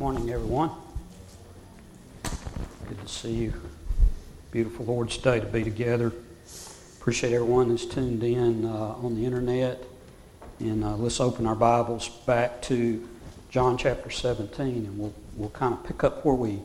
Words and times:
Morning, 0.00 0.30
everyone. 0.30 0.70
Good 2.22 3.00
to 3.02 3.08
see 3.08 3.32
you. 3.32 3.52
Beautiful 4.52 4.84
Lord's 4.84 5.16
Day 5.16 5.40
to 5.40 5.46
be 5.46 5.64
together. 5.64 6.12
Appreciate 7.00 7.32
everyone 7.32 7.70
that's 7.70 7.84
tuned 7.84 8.22
in 8.22 8.64
uh, 8.64 8.94
on 9.02 9.16
the 9.16 9.26
internet. 9.26 9.82
And 10.60 10.84
uh, 10.84 10.94
let's 10.94 11.18
open 11.18 11.48
our 11.48 11.56
Bibles 11.56 12.10
back 12.10 12.62
to 12.62 13.08
John 13.50 13.76
chapter 13.76 14.08
17, 14.08 14.86
and 14.86 14.96
we'll, 15.00 15.12
we'll 15.34 15.50
kind 15.50 15.74
of 15.74 15.82
pick 15.82 16.04
up 16.04 16.24
where 16.24 16.36
we 16.36 16.60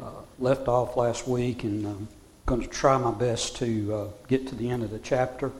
uh, 0.00 0.10
left 0.38 0.68
off 0.68 0.96
last 0.96 1.26
week. 1.26 1.64
And 1.64 1.84
I'm 1.84 2.06
going 2.46 2.60
to 2.60 2.68
try 2.68 2.96
my 2.96 3.10
best 3.10 3.56
to 3.56 3.92
uh, 3.92 4.06
get 4.28 4.46
to 4.46 4.54
the 4.54 4.70
end 4.70 4.84
of 4.84 4.92
the 4.92 5.00
chapter. 5.00 5.50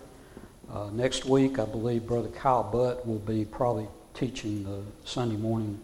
Uh, 0.72 0.90
next 0.92 1.24
week, 1.24 1.58
I 1.58 1.64
believe 1.64 2.06
Brother 2.06 2.28
Kyle 2.28 2.62
Butt 2.62 3.04
will 3.04 3.18
be 3.18 3.44
probably 3.44 3.88
teaching 4.14 4.62
the 4.62 4.82
Sunday 5.04 5.36
morning 5.36 5.80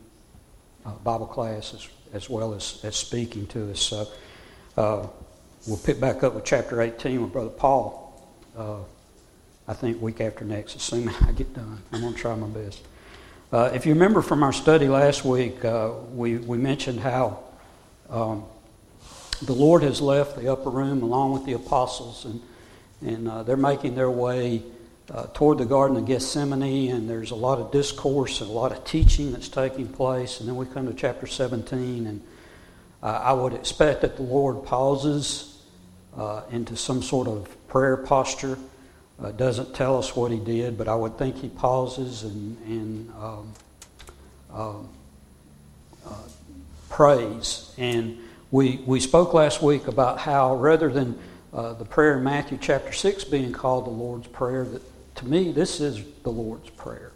uh, 0.88 0.92
Bible 1.04 1.26
class 1.26 1.74
as, 1.74 1.88
as 2.12 2.30
well 2.30 2.54
as, 2.54 2.80
as 2.82 2.96
speaking 2.96 3.46
to 3.48 3.70
us. 3.70 3.80
So 3.80 4.08
uh, 4.76 5.06
we'll 5.66 5.78
pick 5.78 6.00
back 6.00 6.22
up 6.22 6.34
with 6.34 6.44
chapter 6.44 6.80
18 6.80 7.22
with 7.22 7.32
Brother 7.32 7.50
Paul. 7.50 8.04
Uh, 8.56 8.78
I 9.66 9.74
think 9.74 10.00
week 10.00 10.20
after 10.20 10.44
next, 10.44 10.76
assuming 10.76 11.14
I 11.26 11.32
get 11.32 11.52
done. 11.54 11.82
I'm 11.92 12.00
going 12.00 12.14
to 12.14 12.18
try 12.18 12.34
my 12.34 12.46
best. 12.46 12.82
Uh, 13.52 13.70
if 13.74 13.86
you 13.86 13.92
remember 13.92 14.22
from 14.22 14.42
our 14.42 14.52
study 14.52 14.88
last 14.88 15.24
week, 15.24 15.58
we, 16.12 16.36
we 16.38 16.58
mentioned 16.58 17.00
how 17.00 17.38
um, 18.08 18.44
the 19.42 19.52
Lord 19.52 19.82
has 19.82 20.00
left 20.00 20.36
the 20.36 20.50
upper 20.50 20.70
room 20.70 21.02
along 21.02 21.32
with 21.32 21.44
the 21.44 21.52
apostles, 21.52 22.24
and, 22.24 22.40
and 23.02 23.46
they're 23.46 23.56
making 23.56 23.94
their 23.94 24.10
way 24.10 24.62
uh, 25.12 25.26
toward 25.32 25.58
the 25.58 25.64
Garden 25.64 25.96
of 25.96 26.06
Gethsemane, 26.06 26.90
and 26.92 27.08
there's 27.08 27.30
a 27.30 27.36
lot 27.36 27.58
of 27.58 27.72
discourse 27.72 28.40
and 28.40 28.50
a 28.50 28.52
lot 28.52 28.72
of 28.72 28.84
teaching 28.84 29.32
that's 29.32 29.48
taking 29.48 29.88
place. 29.88 30.40
And 30.40 30.48
then 30.48 30.56
we 30.56 30.66
come 30.66 30.86
to 30.86 30.94
chapter 30.94 31.26
17, 31.26 32.06
and 32.06 32.22
uh, 33.02 33.06
I 33.06 33.32
would 33.32 33.54
expect 33.54 34.02
that 34.02 34.16
the 34.16 34.22
Lord 34.22 34.64
pauses 34.64 35.62
uh, 36.16 36.42
into 36.50 36.76
some 36.76 37.02
sort 37.02 37.26
of 37.26 37.48
prayer 37.68 37.96
posture. 37.96 38.58
Uh, 39.22 39.32
doesn't 39.32 39.74
tell 39.74 39.98
us 39.98 40.14
what 40.14 40.30
he 40.30 40.38
did, 40.38 40.76
but 40.76 40.88
I 40.88 40.94
would 40.94 41.16
think 41.16 41.36
he 41.36 41.48
pauses 41.48 42.22
and, 42.22 42.58
and 42.66 43.12
um, 43.14 43.52
um 44.52 44.88
uh, 46.06 46.14
prays. 46.88 47.74
And 47.76 48.18
we, 48.50 48.82
we 48.86 49.00
spoke 49.00 49.34
last 49.34 49.62
week 49.62 49.88
about 49.88 50.18
how 50.18 50.54
rather 50.54 50.90
than 50.90 51.18
uh, 51.52 51.74
the 51.74 51.84
prayer 51.84 52.18
in 52.18 52.24
Matthew 52.24 52.58
chapter 52.60 52.92
6 52.92 53.24
being 53.24 53.52
called 53.52 53.86
the 53.86 53.90
Lord's 53.90 54.26
Prayer, 54.28 54.64
that 54.64 54.82
to 55.18 55.26
me, 55.26 55.50
this 55.50 55.80
is 55.80 56.02
the 56.22 56.30
Lord's 56.30 56.70
Prayer 56.70 57.12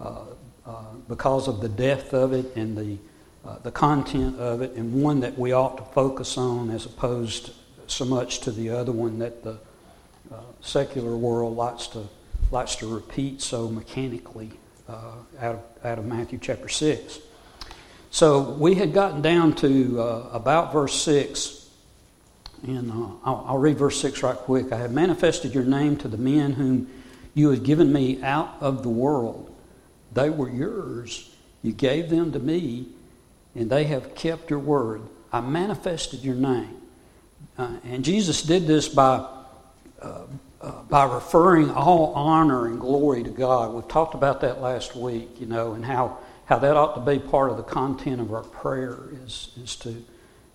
uh, 0.00 0.20
uh, 0.64 0.82
because 1.08 1.48
of 1.48 1.60
the 1.60 1.68
depth 1.68 2.14
of 2.14 2.32
it 2.32 2.56
and 2.56 2.76
the, 2.76 2.96
uh, 3.44 3.58
the 3.58 3.72
content 3.72 4.38
of 4.38 4.62
it, 4.62 4.72
and 4.72 5.02
one 5.02 5.20
that 5.20 5.36
we 5.36 5.52
ought 5.52 5.76
to 5.76 5.84
focus 5.92 6.38
on 6.38 6.70
as 6.70 6.86
opposed 6.86 7.52
so 7.88 8.04
much 8.04 8.40
to 8.40 8.52
the 8.52 8.70
other 8.70 8.92
one 8.92 9.18
that 9.18 9.42
the 9.42 9.58
uh, 10.32 10.40
secular 10.60 11.16
world 11.16 11.56
likes 11.56 11.88
to, 11.88 12.06
likes 12.50 12.76
to 12.76 12.86
repeat 12.86 13.42
so 13.42 13.68
mechanically 13.68 14.50
uh, 14.88 15.12
out, 15.40 15.56
of, 15.56 15.84
out 15.84 15.98
of 15.98 16.06
Matthew 16.06 16.38
chapter 16.40 16.68
6. 16.68 17.18
So 18.10 18.42
we 18.42 18.76
had 18.76 18.92
gotten 18.94 19.22
down 19.22 19.54
to 19.56 20.00
uh, 20.00 20.28
about 20.32 20.72
verse 20.72 20.94
6. 21.02 21.68
And 22.62 22.92
I'll, 22.92 23.44
I'll 23.48 23.58
read 23.58 23.76
verse 23.76 24.00
6 24.00 24.22
right 24.22 24.36
quick. 24.36 24.70
I 24.72 24.76
have 24.76 24.92
manifested 24.92 25.52
your 25.52 25.64
name 25.64 25.96
to 25.96 26.08
the 26.08 26.16
men 26.16 26.52
whom 26.52 26.88
you 27.34 27.50
had 27.50 27.64
given 27.64 27.92
me 27.92 28.22
out 28.22 28.54
of 28.60 28.82
the 28.82 28.88
world. 28.88 29.54
They 30.12 30.30
were 30.30 30.48
yours. 30.48 31.34
You 31.62 31.72
gave 31.72 32.08
them 32.08 32.32
to 32.32 32.38
me, 32.38 32.86
and 33.54 33.68
they 33.68 33.84
have 33.84 34.14
kept 34.14 34.50
your 34.50 34.60
word. 34.60 35.02
I 35.32 35.40
manifested 35.40 36.22
your 36.22 36.36
name. 36.36 36.76
Uh, 37.58 37.76
and 37.84 38.04
Jesus 38.04 38.42
did 38.42 38.66
this 38.66 38.88
by, 38.88 39.26
uh, 40.00 40.22
uh, 40.60 40.82
by 40.88 41.04
referring 41.12 41.70
all 41.70 42.12
honor 42.14 42.66
and 42.66 42.80
glory 42.80 43.24
to 43.24 43.30
God. 43.30 43.74
We 43.74 43.82
talked 43.82 44.14
about 44.14 44.40
that 44.42 44.60
last 44.60 44.94
week, 44.94 45.40
you 45.40 45.46
know, 45.46 45.72
and 45.72 45.84
how, 45.84 46.18
how 46.46 46.58
that 46.60 46.76
ought 46.76 46.94
to 46.94 47.00
be 47.00 47.18
part 47.18 47.50
of 47.50 47.56
the 47.56 47.62
content 47.64 48.20
of 48.20 48.32
our 48.32 48.42
prayer 48.42 48.98
is, 49.24 49.50
is 49.62 49.76
to, 49.76 50.04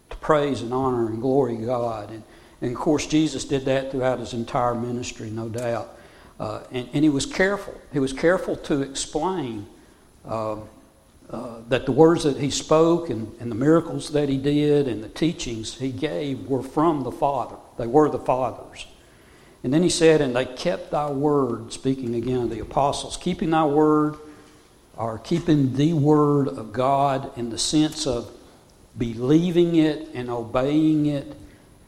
to 0.10 0.18
praise 0.18 0.62
and 0.62 0.74
honor 0.74 1.08
and 1.08 1.22
glory 1.22 1.58
God. 1.58 2.12
And, 2.12 2.24
and 2.62 2.72
of 2.72 2.78
course, 2.78 3.06
Jesus 3.06 3.46
did 3.46 3.66
that 3.66 3.92
throughout 3.92 4.20
his 4.20 4.34
entire 4.34 4.76
ministry, 4.76 5.30
no 5.30 5.50
doubt. 5.50 5.99
Uh, 6.40 6.62
and, 6.72 6.88
and, 6.94 7.04
he 7.04 7.10
was 7.10 7.26
careful. 7.26 7.80
He 7.92 8.00
was 8.00 8.14
careful 8.14 8.56
to 8.56 8.82
explain 8.82 9.68
uh, 10.26 10.56
uh, 11.30 11.58
that 11.68 11.86
the 11.86 11.92
words 11.92 12.24
that 12.24 12.38
he 12.38 12.50
spoke 12.50 13.10
and, 13.10 13.36
and, 13.42 13.52
the 13.52 13.56
miracles 13.56 14.12
that 14.14 14.30
he 14.30 14.38
did 14.38 14.88
and 14.88 15.04
the 15.04 15.10
teachings 15.10 15.76
he 15.76 15.92
gave 15.92 16.48
were 16.48 16.64
from 16.64 17.04
the 17.04 17.12
Father. 17.12 17.58
They 17.78 17.88
were 17.88 18.10
the 18.10 18.20
Father's. 18.20 18.88
And 19.64 19.74
then 19.74 19.84
he 19.84 19.90
said, 19.90 20.22
And 20.22 20.34
they 20.34 20.46
kept 20.46 20.92
thy 20.92 21.12
word, 21.12 21.74
speaking 21.74 22.16
again 22.16 22.44
of 22.44 22.50
the 22.50 22.60
apostles, 22.60 23.18
keeping 23.18 23.50
thy 23.50 23.66
word 23.66 24.16
or 25.00 25.18
keeping 25.18 25.76
the 25.76 25.94
word 25.94 26.48
of 26.48 26.74
God 26.74 27.38
in 27.38 27.50
the 27.50 27.58
sense 27.58 28.06
of 28.06 28.32
believing 28.98 29.76
it 29.76 30.10
and 30.14 30.30
obeying 30.30 31.06
it 31.06 31.36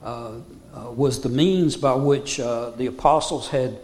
uh, 0.04 0.34
uh, 0.74 0.92
was 0.92 1.22
the 1.22 1.30
means 1.30 1.76
by 1.76 1.94
which 1.94 2.40
uh, 2.40 2.72
the 2.72 2.88
apostles 2.88 3.50
had 3.50 3.78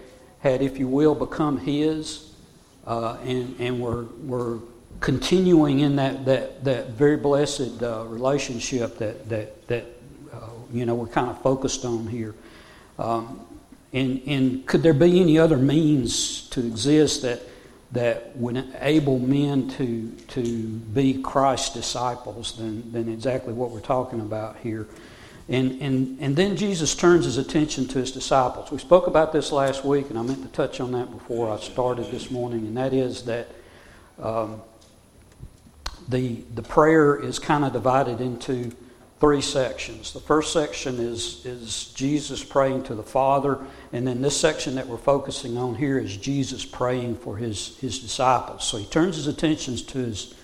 had, 0.52 0.62
if 0.62 0.80
you 0.80 0.88
will, 0.88 1.16
become 1.16 1.58
His, 1.58 2.32
uh, 2.86 3.18
and 3.24 3.60
and 3.60 3.80
we're 3.80 4.04
we're 4.24 4.60
continuing 5.00 5.82
in 5.82 5.98
that 5.98 6.26
that 6.26 6.64
that 6.64 6.90
very 6.92 7.18
blessed 7.18 7.84
uh, 7.84 8.06
relationship 8.06 8.98
that 8.98 9.28
that 9.30 9.68
that 9.68 9.86
uh, 10.34 10.50
you 10.72 10.86
know 10.86 10.96
we're 10.96 11.08
kind 11.08 11.30
of 11.30 11.42
focused 11.42 11.86
on 11.86 12.08
here. 12.08 12.34
Um, 12.98 13.42
and 13.94 14.22
and 14.26 14.66
could 14.66 14.84
there 14.84 14.94
be 14.94 15.20
any 15.20 15.38
other 15.38 15.58
means 15.58 16.48
to 16.50 16.60
exist 16.66 17.22
that 17.24 17.42
that 17.92 18.36
would 18.38 18.58
enable 18.58 19.20
men 19.20 19.70
to 19.72 20.12
to 20.30 20.68
be 20.94 21.22
Christ's 21.22 21.74
disciples 21.74 22.58
than 22.58 22.92
than 22.92 23.12
exactly 23.12 23.54
what 23.54 23.72
we're 23.72 23.80
talking 23.80 24.22
about 24.22 24.58
here? 24.58 24.88
And, 25.50 25.82
and, 25.82 26.18
and 26.20 26.36
then 26.36 26.58
Jesus 26.58 26.94
turns 26.94 27.24
his 27.24 27.38
attention 27.38 27.88
to 27.88 28.00
his 28.00 28.12
disciples. 28.12 28.70
We 28.70 28.80
spoke 28.80 29.08
about 29.08 29.32
this 29.32 29.52
last 29.52 29.86
week, 29.86 30.10
and 30.10 30.20
I 30.20 30.22
meant 30.22 30.44
to 30.44 30.50
touch 30.50 30.82
on 30.82 30.92
that 30.92 31.10
before 31.10 31.52
I 31.52 31.58
started 31.60 32.12
this 32.12 32.30
morning, 32.30 32.68
and 32.68 32.76
that 32.76 32.94
is 32.94 33.24
that 33.24 33.48
um, 34.22 34.62
the, 36.10 36.42
the 36.54 36.64
prayer 36.64 37.16
is 37.16 37.40
kind 37.40 37.64
of 37.64 37.72
divided 37.72 38.20
into 38.20 38.74
three 39.22 39.42
sections. 39.42 40.12
The 40.12 40.20
first 40.20 40.52
section 40.52 41.00
is, 41.00 41.46
is 41.46 41.94
Jesus 41.94 42.44
praying 42.44 42.84
to 42.84 42.96
the 42.96 43.04
Father, 43.04 43.58
and 43.94 44.06
then 44.06 44.22
this 44.22 44.36
section 44.36 44.76
that 44.76 44.88
we're 44.88 44.98
focusing 44.98 45.58
on 45.58 45.76
here 45.76 45.98
is 45.98 46.18
Jesus 46.18 46.66
praying 46.66 47.16
for 47.18 47.38
his, 47.38 47.78
his 47.80 48.00
disciples. 48.00 48.68
So 48.68 48.78
he 48.78 48.86
turns 48.86 49.16
his 49.16 49.28
attentions 49.28 49.82
to 49.84 50.00
his, 50.00 50.36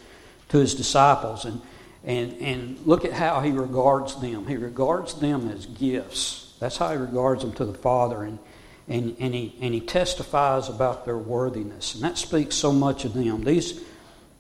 to 0.50 0.60
his 0.60 0.74
disciples. 0.74 1.44
And 1.46 1.62
and, 2.04 2.34
and 2.34 2.80
look 2.86 3.06
at 3.06 3.14
how 3.14 3.40
he 3.40 3.52
regards 3.52 4.20
them. 4.20 4.48
He 4.48 4.58
regards 4.58 5.16
them 5.16 5.50
as 5.50 5.66
gifts. 5.66 6.54
That's 6.60 6.78
how 6.78 6.92
he 6.92 6.98
regards 6.98 7.44
them 7.44 7.54
to 7.54 7.66
the 7.66 7.74
Father. 7.74 8.24
And, 8.24 8.40
and, 8.88 9.16
and, 9.20 9.34
he, 9.34 9.56
and 9.62 9.74
he 9.74 9.80
testifies 9.80 10.70
about 10.70 11.06
their 11.06 11.18
worthiness. 11.18 11.96
And 11.96 12.04
that 12.04 12.18
speaks 12.18 12.56
so 12.56 12.74
much 12.74 13.06
of 13.06 13.14
them. 13.14 13.44
These, 13.44 13.82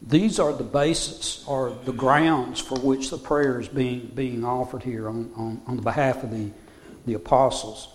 these 0.01 0.39
are 0.39 0.51
the 0.51 0.65
basis 0.65 1.45
or 1.47 1.77
the 1.85 1.93
grounds 1.93 2.59
for 2.59 2.77
which 2.79 3.09
the 3.09 3.17
prayer 3.17 3.61
is 3.61 3.69
being, 3.69 4.11
being 4.13 4.43
offered 4.43 4.83
here 4.83 5.07
on, 5.07 5.31
on, 5.35 5.61
on 5.65 5.75
the 5.77 5.81
behalf 5.81 6.23
of 6.23 6.31
the, 6.31 6.51
the 7.05 7.13
apostles. 7.13 7.87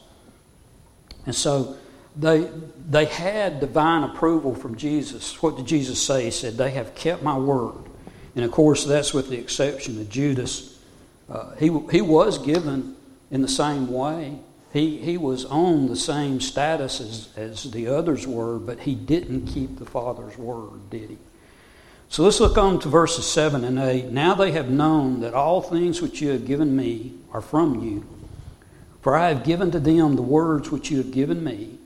And 1.27 1.35
so 1.35 1.77
they, 2.17 2.51
they 2.89 3.05
had 3.05 3.61
divine 3.61 4.03
approval 4.03 4.55
from 4.55 4.77
Jesus. 4.77 5.43
What 5.43 5.59
did 5.59 5.67
Jesus 5.67 6.03
say? 6.03 6.25
He 6.25 6.31
said, 6.31 6.57
They 6.57 6.71
have 6.71 6.95
kept 6.95 7.23
my 7.23 7.37
word. 7.37 7.88
And 8.39 8.45
of 8.45 8.53
course, 8.53 8.85
that's 8.85 9.13
with 9.13 9.31
the 9.31 9.37
exception 9.37 10.01
of 10.01 10.09
Judas. 10.09 10.79
Uh, 11.29 11.57
he, 11.57 11.77
he 11.91 12.01
was 12.01 12.39
given 12.39 12.95
in 13.33 13.43
the 13.43 13.49
same 13.49 13.93
way. 13.93 14.39
He, 14.73 14.99
he 14.99 15.19
was 15.19 15.45
on 15.45 15.89
the 15.89 15.97
same 15.97 16.41
status 16.41 17.01
as, 17.01 17.29
as 17.37 17.73
the 17.73 17.89
others 17.89 18.29
were, 18.29 18.61
but 18.61 18.79
he 18.79 18.95
didn't 18.95 19.49
keep 19.49 19.77
the 19.77 19.85
Father's 19.85 20.39
word, 20.39 20.89
did 20.89 21.11
he? 21.11 21.19
So 22.11 22.23
let's 22.23 22.39
look 22.39 22.57
on 22.57 22.79
to 22.79 22.89
verses 22.89 23.27
7 23.27 23.65
and 23.65 23.77
8. 23.77 24.13
Now 24.13 24.35
they 24.35 24.53
have 24.53 24.71
known 24.71 25.19
that 25.23 25.35
all 25.35 25.61
things 25.61 26.01
which 26.01 26.21
you 26.21 26.29
have 26.29 26.47
given 26.47 26.77
me 26.77 27.15
are 27.33 27.41
from 27.41 27.83
you. 27.83 28.07
For 29.03 29.17
I 29.17 29.31
have 29.31 29.43
given 29.43 29.73
to 29.73 29.81
them 29.81 30.15
the 30.15 30.23
words 30.23 30.71
which 30.71 30.93
you 30.93 30.99
have 30.99 31.11
given 31.11 31.43
me, 31.43 31.77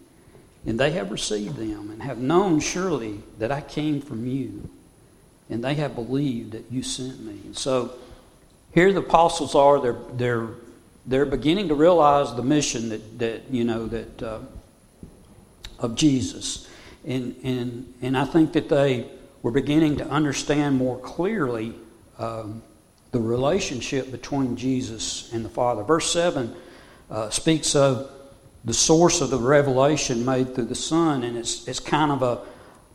and 0.67 0.79
they 0.79 0.91
have 0.91 1.11
received 1.11 1.57
them, 1.57 1.91
and 1.91 2.03
have 2.03 2.19
known 2.19 2.61
surely 2.61 3.23
that 3.39 3.51
I 3.51 3.63
came 3.63 4.03
from 4.03 4.27
you 4.27 4.69
and 5.53 5.63
they 5.63 5.75
have 5.75 5.95
believed 5.95 6.53
that 6.53 6.65
you 6.71 6.83
sent 6.83 7.21
me. 7.21 7.39
And 7.45 7.57
so 7.57 7.93
here 8.73 8.93
the 8.93 9.01
apostles 9.01 9.55
are, 9.55 9.81
they're, 9.81 9.97
they're, 10.15 10.49
they're 11.07 11.27
beginning 11.27 11.69
to 11.69 11.75
realize 11.75 12.35
the 12.35 12.43
mission 12.43 12.89
that, 12.89 13.19
that 13.19 13.43
you 13.51 13.65
know, 13.65 13.87
that, 13.87 14.23
uh, 14.23 14.39
of 15.79 15.95
Jesus. 15.95 16.69
And, 17.05 17.37
and, 17.43 17.95
and 18.01 18.17
I 18.17 18.25
think 18.25 18.53
that 18.53 18.69
they 18.69 19.07
were 19.43 19.51
beginning 19.51 19.97
to 19.97 20.09
understand 20.09 20.77
more 20.77 20.99
clearly 20.99 21.75
um, 22.19 22.63
the 23.11 23.21
relationship 23.21 24.11
between 24.11 24.57
Jesus 24.57 25.33
and 25.33 25.45
the 25.45 25.49
Father. 25.49 25.83
Verse 25.83 26.11
7 26.13 26.55
uh, 27.11 27.31
speaks 27.31 27.75
of 27.75 28.11
the 28.65 28.73
source 28.73 29.21
of 29.21 29.31
the 29.31 29.39
revelation 29.39 30.25
made 30.25 30.55
through 30.55 30.67
the 30.67 30.75
Son, 30.75 31.25
and 31.25 31.37
it's, 31.37 31.67
it's 31.67 31.81
kind 31.81 32.13
of 32.13 32.23
a, 32.23 32.41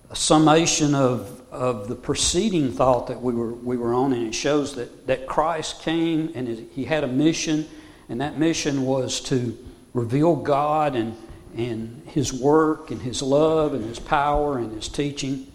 a 0.09 0.15
summation 0.15 0.95
of, 0.95 1.42
of 1.51 1.88
the 1.88 1.95
preceding 1.95 2.71
thought 2.71 3.07
that 3.07 3.21
we 3.21 3.33
were, 3.33 3.54
we 3.54 3.77
were 3.77 3.94
on, 3.94 4.13
and 4.13 4.27
it 4.27 4.36
shows 4.36 4.75
that, 4.75 5.07
that 5.07 5.27
Christ 5.27 5.81
came 5.81 6.31
and 6.36 6.48
he 6.71 6.86
had 6.86 7.04
a 7.04 7.07
mission, 7.07 7.68
and 8.09 8.21
that 8.21 8.38
mission 8.38 8.83
was 8.83 9.19
to 9.21 9.57
reveal 9.94 10.36
God 10.36 10.95
and, 10.95 11.15
and 11.56 12.04
His 12.07 12.31
work 12.31 12.92
and 12.92 13.01
His 13.01 13.21
love 13.21 13.74
and 13.74 13.83
His 13.83 14.00
power 14.00 14.57
and 14.59 14.71
His 14.71 14.88
teaching. 14.88 15.51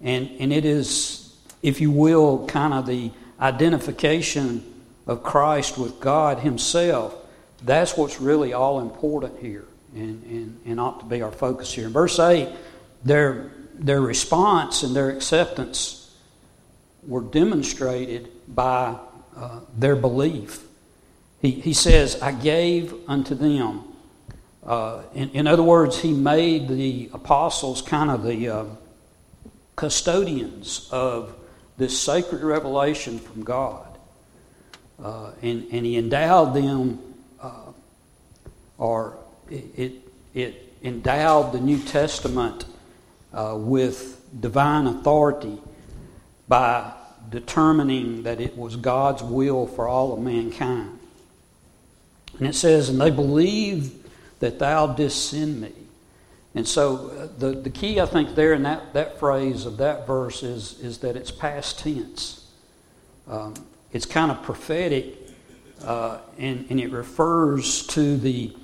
And, 0.00 0.30
and 0.40 0.52
it 0.52 0.64
is, 0.64 1.36
if 1.62 1.80
you 1.80 1.90
will, 1.90 2.46
kind 2.46 2.72
of 2.72 2.86
the 2.86 3.10
identification 3.40 4.64
of 5.06 5.22
Christ 5.22 5.78
with 5.78 6.00
God 6.00 6.40
Himself, 6.40 7.14
that's 7.62 7.96
what's 7.96 8.20
really 8.20 8.52
all 8.52 8.80
important 8.80 9.38
here 9.40 9.64
and, 9.94 10.22
and, 10.24 10.60
and 10.64 10.80
ought 10.80 11.00
to 11.00 11.06
be 11.06 11.22
our 11.22 11.32
focus 11.32 11.72
here. 11.72 11.86
In 11.86 11.92
verse 11.92 12.18
8, 12.18 12.48
their, 13.04 13.50
their 13.78 14.00
response 14.00 14.82
and 14.82 14.94
their 14.94 15.10
acceptance 15.10 16.14
were 17.06 17.22
demonstrated 17.22 18.28
by 18.46 18.96
uh, 19.36 19.60
their 19.76 19.96
belief. 19.96 20.64
He, 21.40 21.52
he 21.52 21.72
says, 21.72 22.20
I 22.20 22.32
gave 22.32 22.94
unto 23.08 23.34
them. 23.34 23.84
Uh, 24.64 25.02
in, 25.14 25.30
in, 25.30 25.46
other 25.46 25.62
words, 25.62 26.00
he 26.00 26.12
made 26.12 26.68
the 26.68 27.10
apostles 27.12 27.80
kind 27.80 28.10
of 28.10 28.24
the 28.24 28.48
uh, 28.48 28.64
custodians 29.76 30.88
of 30.90 31.34
this 31.78 31.98
sacred 31.98 32.42
revelation 32.42 33.18
from 33.18 33.44
God. 33.44 33.86
Uh, 35.02 35.30
and, 35.42 35.66
and 35.70 35.86
he 35.86 35.96
endowed 35.96 36.54
them, 36.54 36.98
uh, 37.40 37.72
or 38.76 39.16
it, 39.48 39.92
it 40.34 40.72
endowed 40.82 41.52
the 41.52 41.60
New 41.60 41.78
Testament 41.78 42.64
uh, 43.32 43.54
with 43.56 44.20
divine 44.40 44.86
authority 44.86 45.58
by 46.48 46.92
determining 47.30 48.22
that 48.22 48.40
it 48.40 48.56
was 48.56 48.76
God's 48.76 49.22
will 49.22 49.66
for 49.66 49.86
all 49.86 50.12
of 50.12 50.18
mankind. 50.18 50.98
And 52.38 52.46
it 52.46 52.54
says, 52.54 52.88
And 52.88 53.00
they 53.00 53.10
believed 53.10 54.08
that 54.40 54.58
thou 54.58 54.86
didst 54.86 55.30
send 55.30 55.60
me. 55.60 55.72
And 56.54 56.66
so 56.66 57.10
uh, 57.10 57.28
the, 57.38 57.50
the 57.52 57.70
key, 57.70 58.00
I 58.00 58.06
think, 58.06 58.34
there 58.34 58.54
in 58.54 58.62
that, 58.62 58.94
that 58.94 59.18
phrase 59.18 59.66
of 59.66 59.76
that 59.78 60.06
verse 60.06 60.42
is, 60.42 60.78
is 60.80 60.98
that 60.98 61.16
it's 61.16 61.30
past 61.30 61.80
tense. 61.80 62.50
Um, 63.28 63.54
it's 63.92 64.06
kind 64.06 64.30
of 64.30 64.42
prophetic, 64.42 65.14
uh, 65.84 66.18
and, 66.38 66.66
and 66.70 66.80
it 66.80 66.90
refers 66.90 67.86
to 67.88 68.16
the, 68.16 68.56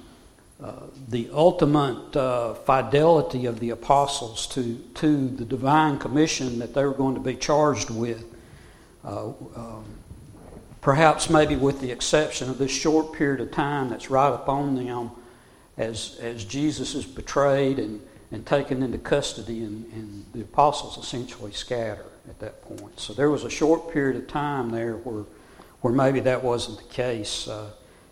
uh, 0.63 0.73
the 1.09 1.29
ultimate 1.33 2.17
uh, 2.17 2.55
fidelity 2.55 3.47
of 3.47 3.59
the 3.59 3.71
apostles 3.71 4.47
to, 4.47 4.77
to 4.95 5.29
the 5.29 5.45
divine 5.45 5.99
commission 5.99 6.61
that 6.61 6.73
they 6.75 6.85
were 6.85 6.95
going 6.95 7.15
to 7.15 7.21
be 7.21 7.35
charged 7.35 7.91
with. 7.91 8.25
Uh, 9.05 9.27
um, 9.57 9.85
perhaps, 10.81 11.29
maybe 11.29 11.57
with 11.57 11.81
the 11.81 11.91
exception 11.91 12.49
of 12.49 12.59
this 12.59 12.71
short 12.71 13.13
period 13.13 13.41
of 13.41 13.51
time 13.51 13.89
that's 13.89 14.11
right 14.11 14.33
upon 14.33 14.77
them 14.77 15.11
as, 15.77 16.19
as 16.21 16.45
Jesus 16.45 16.95
is 16.95 17.05
betrayed 17.05 17.81
and, 17.81 18.01
and 18.31 18.47
taken 18.47 18.83
into 18.83 18.99
custody, 18.99 19.65
and, 19.65 19.93
and 19.93 20.25
the 20.33 20.43
apostles 20.43 20.97
essentially 20.97 21.53
scatter 21.53 22.07
at 22.29 22.39
that 22.39 22.63
point. 22.63 23.01
So 23.01 23.13
there 23.13 23.31
was 23.31 23.43
a 23.43 23.51
short 23.51 23.93
period 23.93 24.17
of 24.17 24.29
time 24.29 24.71
there 24.71 24.95
where, 24.99 25.25
where 25.81 25.93
maybe 25.93 26.21
that 26.21 26.45
wasn't 26.45 26.79
the 26.79 26.95
case 26.95 27.49
uh, 27.49 27.71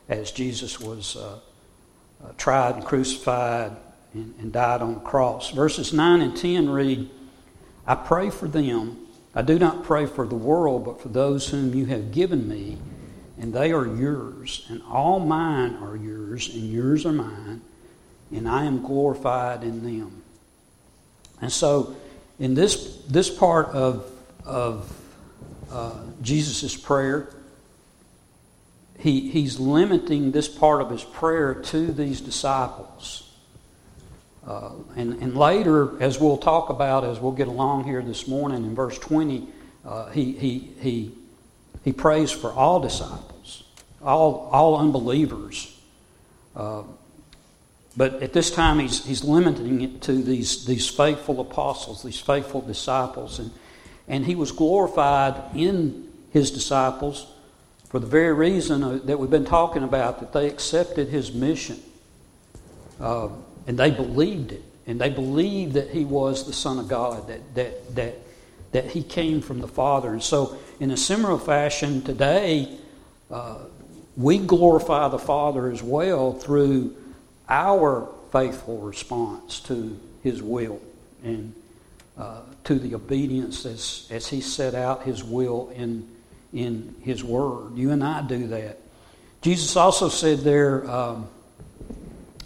as 0.09 0.33
Jesus 0.33 0.81
was 0.81 1.17
uh, 2.25 2.33
tried 2.37 2.77
and 2.77 2.85
crucified 2.85 3.73
and, 4.15 4.35
and 4.39 4.53
died 4.53 4.83
on 4.83 4.95
the 4.95 5.01
cross. 5.01 5.51
Verses 5.51 5.93
9 5.93 6.21
and 6.21 6.37
10 6.37 6.71
read, 6.71 7.09
I 7.87 7.95
pray 7.95 8.31
for 8.31 8.49
them. 8.49 8.99
I 9.35 9.43
do 9.43 9.59
not 9.59 9.85
pray 9.85 10.07
for 10.07 10.27
the 10.27 10.37
world, 10.37 10.85
but 10.85 11.01
for 11.01 11.09
those 11.09 11.49
whom 11.49 11.75
you 11.75 11.87
have 11.87 12.13
given 12.13 12.49
me 12.49 12.79
and 13.39 13.53
they 13.53 13.73
are 13.73 13.87
yours, 13.87 14.65
and 14.69 14.81
all 14.89 15.19
mine 15.19 15.75
are 15.77 15.97
yours, 15.97 16.55
and 16.55 16.71
yours 16.71 17.05
are 17.05 17.13
mine, 17.13 17.61
and 18.31 18.49
I 18.49 18.65
am 18.65 18.83
glorified 18.83 19.65
in 19.65 19.83
them. 19.83 20.23
And 21.41 21.51
so, 21.51 21.97
in 22.39 22.55
this, 22.55 23.03
this 23.09 23.31
part 23.31 23.69
of, 23.71 24.09
of 24.45 24.93
uh, 25.73 26.05
Jesus' 26.21 26.77
prayer, 26.77 27.35
he, 29.03 29.31
he's 29.31 29.59
limiting 29.59 30.33
this 30.33 30.49
part 30.49 30.81
of 30.81 30.91
his 30.91 31.03
prayer 31.03 31.55
to 31.55 31.93
these 31.93 32.21
disciples. 32.21 33.29
Uh, 34.47 34.73
and, 34.97 35.23
and 35.23 35.37
later, 35.37 36.01
as 36.03 36.19
we'll 36.19 36.37
talk 36.37 36.69
about 36.69 37.05
as 37.05 37.21
we'll 37.21 37.33
get 37.33 37.49
along 37.49 37.85
here 37.85 38.03
this 38.03 38.27
morning 38.27 38.65
in 38.65 38.75
verse 38.75 38.99
20, 38.99 39.49
uh, 39.85 40.11
he, 40.11 40.33
he, 40.33 40.59
he, 40.81 41.13
he 41.85 41.93
prays 41.93 42.31
for 42.31 42.53
all 42.53 42.81
disciples 42.81 43.33
all, 44.05 44.49
all 44.53 44.77
unbelievers. 44.77 45.79
Uh, 46.57 46.83
but 47.97 48.23
at 48.23 48.33
this 48.33 48.51
time, 48.51 48.79
he's, 48.79 49.05
he's 49.05 49.23
limiting 49.23 49.83
it 49.83 50.03
to 50.03 50.13
these, 50.13 50.65
these 50.65 50.89
faithful 50.89 51.41
apostles, 51.41 52.03
these 52.03 52.21
faithful 52.21 52.63
disciples. 52.63 53.39
And, 53.39 53.51
and 54.09 54.25
he 54.25 54.35
was 54.35 54.51
glorified 54.51 55.55
in 55.55 56.11
his 56.33 56.51
disciples 56.51 57.27
for 57.93 57.99
the 57.99 58.07
very 58.07 58.33
reason 58.33 59.05
that 59.07 59.19
we've 59.19 59.29
been 59.29 59.45
talking 59.45 59.83
about, 59.83 60.21
that 60.21 60.33
they 60.33 60.49
accepted 60.49 61.09
his 61.09 61.31
mission. 61.31 61.79
Uh, 62.99 63.29
and 63.67 63.79
they 63.79 63.91
believed 63.91 64.53
it. 64.53 64.63
And 64.87 64.99
they 64.99 65.11
believed 65.11 65.75
that 65.75 65.91
he 65.91 66.07
was 66.07 66.47
the 66.47 66.55
Son 66.55 66.79
of 66.79 66.89
God, 66.89 67.29
that, 67.29 67.55
that, 67.55 67.95
that, 67.95 68.15
that 68.73 68.87
he 68.87 69.03
came 69.03 69.43
from 69.43 69.61
the 69.61 69.69
Father. 69.69 70.11
And 70.11 70.23
so, 70.23 70.57
in 70.81 70.91
a 70.91 70.97
similar 70.97 71.39
fashion, 71.39 72.01
today, 72.01 72.79
uh, 73.31 73.59
we 74.17 74.39
glorify 74.39 75.09
the 75.09 75.19
Father 75.19 75.71
as 75.71 75.83
well 75.83 76.33
through 76.33 76.97
our 77.47 78.09
faithful 78.33 78.79
response 78.79 79.61
to 79.61 80.01
His 80.23 80.43
will 80.43 80.81
and 81.23 81.55
uh, 82.17 82.41
to 82.65 82.79
the 82.79 82.95
obedience 82.95 83.67
as, 83.67 84.09
as 84.11 84.29
He 84.29 84.41
set 84.41 84.75
out 84.75 85.03
His 85.03 85.23
will 85.23 85.71
in, 85.75 86.09
in 86.53 86.95
His 87.01 87.23
Word. 87.23 87.77
You 87.77 87.91
and 87.91 88.03
I 88.03 88.23
do 88.23 88.49
that. 88.49 88.79
Jesus 89.41 89.77
also 89.77 90.09
said 90.09 90.41
there, 90.41 90.89
um, 90.91 91.29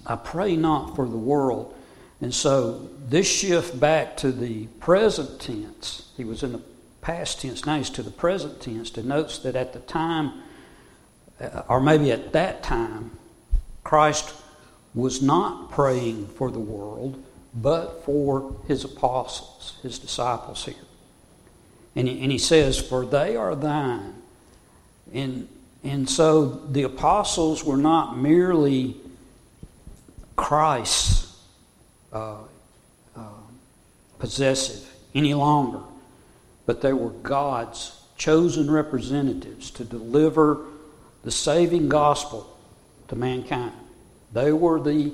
I 0.06 0.16
pray 0.16 0.56
not 0.56 0.96
for 0.96 1.06
the 1.06 1.16
world. 1.16 1.74
And 2.20 2.34
so 2.34 2.88
this 3.08 3.26
shift 3.26 3.78
back 3.78 4.16
to 4.18 4.32
the 4.32 4.66
present 4.80 5.40
tense, 5.40 6.10
he 6.16 6.24
was 6.24 6.42
in 6.42 6.52
the 6.52 6.62
past 7.02 7.40
tense, 7.40 7.66
now 7.66 7.76
he's 7.76 7.90
to 7.90 8.02
the 8.02 8.10
present 8.10 8.60
tense, 8.60 8.90
denotes 8.90 9.38
that 9.40 9.54
at 9.54 9.72
the 9.72 9.80
time 9.80 10.32
uh, 11.40 11.62
or 11.68 11.80
maybe 11.80 12.12
at 12.12 12.32
that 12.32 12.62
time, 12.62 13.10
Christ 13.84 14.34
was 14.94 15.20
not 15.22 15.70
praying 15.70 16.28
for 16.28 16.50
the 16.50 16.58
world, 16.58 17.22
but 17.54 18.04
for 18.04 18.56
his 18.66 18.84
apostles, 18.84 19.74
his 19.82 19.98
disciples 19.98 20.64
here. 20.64 20.74
And 21.96 22.06
he, 22.06 22.20
and 22.22 22.30
he 22.30 22.38
says, 22.38 22.78
For 22.78 23.06
they 23.06 23.34
are 23.36 23.56
thine. 23.56 24.14
And, 25.12 25.48
and 25.82 26.08
so 26.08 26.46
the 26.46 26.82
apostles 26.82 27.64
were 27.64 27.78
not 27.78 28.18
merely 28.18 28.96
Christ's 30.36 31.34
uh, 32.12 32.36
uh, 33.16 33.22
possessive 34.18 34.86
any 35.14 35.32
longer, 35.32 35.80
but 36.66 36.82
they 36.82 36.92
were 36.92 37.10
God's 37.10 37.98
chosen 38.18 38.70
representatives 38.70 39.70
to 39.72 39.84
deliver 39.84 40.66
the 41.22 41.30
saving 41.30 41.88
gospel 41.88 42.58
to 43.08 43.16
mankind. 43.16 43.72
They 44.32 44.52
were 44.52 44.80
the, 44.80 45.12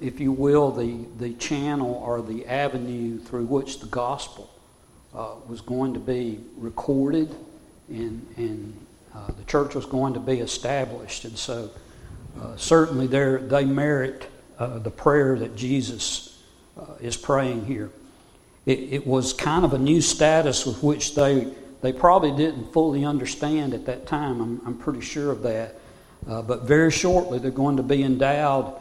if 0.00 0.18
you 0.18 0.32
will, 0.32 0.72
the, 0.72 1.06
the 1.18 1.34
channel 1.34 2.02
or 2.04 2.20
the 2.20 2.46
avenue 2.46 3.18
through 3.18 3.44
which 3.44 3.78
the 3.78 3.86
gospel 3.86 4.50
uh, 5.14 5.34
was 5.48 5.60
going 5.60 5.94
to 5.94 6.00
be 6.00 6.40
recorded 6.56 7.34
and, 7.88 8.26
and 8.36 8.86
uh, 9.14 9.26
the 9.28 9.44
church 9.44 9.74
was 9.74 9.86
going 9.86 10.14
to 10.14 10.20
be 10.20 10.40
established. 10.40 11.24
And 11.24 11.38
so, 11.38 11.70
uh, 12.40 12.56
certainly, 12.56 13.06
they 13.06 13.64
merit 13.64 14.28
uh, 14.58 14.78
the 14.78 14.90
prayer 14.90 15.38
that 15.38 15.54
Jesus 15.54 16.42
uh, 16.78 16.94
is 17.00 17.16
praying 17.16 17.66
here. 17.66 17.90
It, 18.66 18.78
it 18.92 19.06
was 19.06 19.32
kind 19.32 19.64
of 19.64 19.72
a 19.72 19.78
new 19.78 20.00
status 20.00 20.66
with 20.66 20.82
which 20.82 21.14
they 21.14 21.52
they 21.80 21.92
probably 21.92 22.34
didn't 22.34 22.72
fully 22.72 23.04
understand 23.04 23.74
at 23.74 23.84
that 23.86 24.06
time. 24.06 24.40
I'm, 24.40 24.60
I'm 24.66 24.78
pretty 24.78 25.02
sure 25.02 25.30
of 25.30 25.42
that. 25.42 25.74
Uh, 26.26 26.40
but 26.40 26.62
very 26.62 26.90
shortly, 26.90 27.38
they're 27.38 27.50
going 27.50 27.76
to 27.76 27.82
be 27.82 28.02
endowed, 28.02 28.74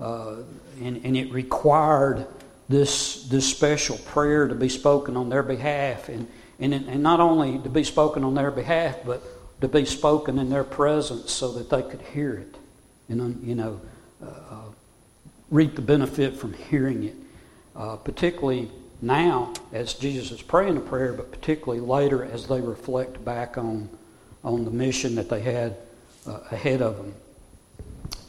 and, 0.00 1.00
and, 1.04 1.16
it 1.16 1.32
required 1.32 2.26
this, 2.70 3.24
this 3.24 3.50
special 3.50 3.98
prayer 3.98 4.46
to 4.46 4.54
be 4.54 4.68
spoken 4.68 5.16
on 5.16 5.28
their 5.28 5.42
behalf. 5.42 6.08
And, 6.08 6.28
and, 6.60 6.72
and 6.72 7.02
not 7.02 7.18
only 7.18 7.58
to 7.58 7.68
be 7.68 7.82
spoken 7.82 8.22
on 8.22 8.34
their 8.34 8.52
behalf, 8.52 8.98
but 9.04 9.22
to 9.60 9.66
be 9.66 9.84
spoken 9.84 10.38
in 10.38 10.50
their 10.50 10.62
presence 10.62 11.32
so 11.32 11.50
that 11.54 11.68
they 11.68 11.82
could 11.82 12.00
hear 12.00 12.34
it 12.34 12.56
and, 13.08 13.44
you 13.44 13.56
know, 13.56 13.80
uh, 14.22 14.26
uh, 14.26 14.62
reap 15.50 15.74
the 15.74 15.82
benefit 15.82 16.36
from 16.36 16.52
hearing 16.52 17.02
it. 17.02 17.16
Uh, 17.74 17.96
particularly 17.96 18.70
now 19.02 19.52
as 19.72 19.94
Jesus 19.94 20.30
is 20.30 20.40
praying 20.40 20.76
a 20.76 20.80
prayer, 20.80 21.12
but 21.12 21.32
particularly 21.32 21.80
later 21.80 22.24
as 22.24 22.46
they 22.46 22.60
reflect 22.60 23.24
back 23.24 23.58
on, 23.58 23.88
on 24.44 24.64
the 24.64 24.70
mission 24.70 25.16
that 25.16 25.28
they 25.28 25.40
had 25.40 25.76
uh, 26.24 26.38
ahead 26.52 26.82
of 26.82 26.98
them. 26.98 27.14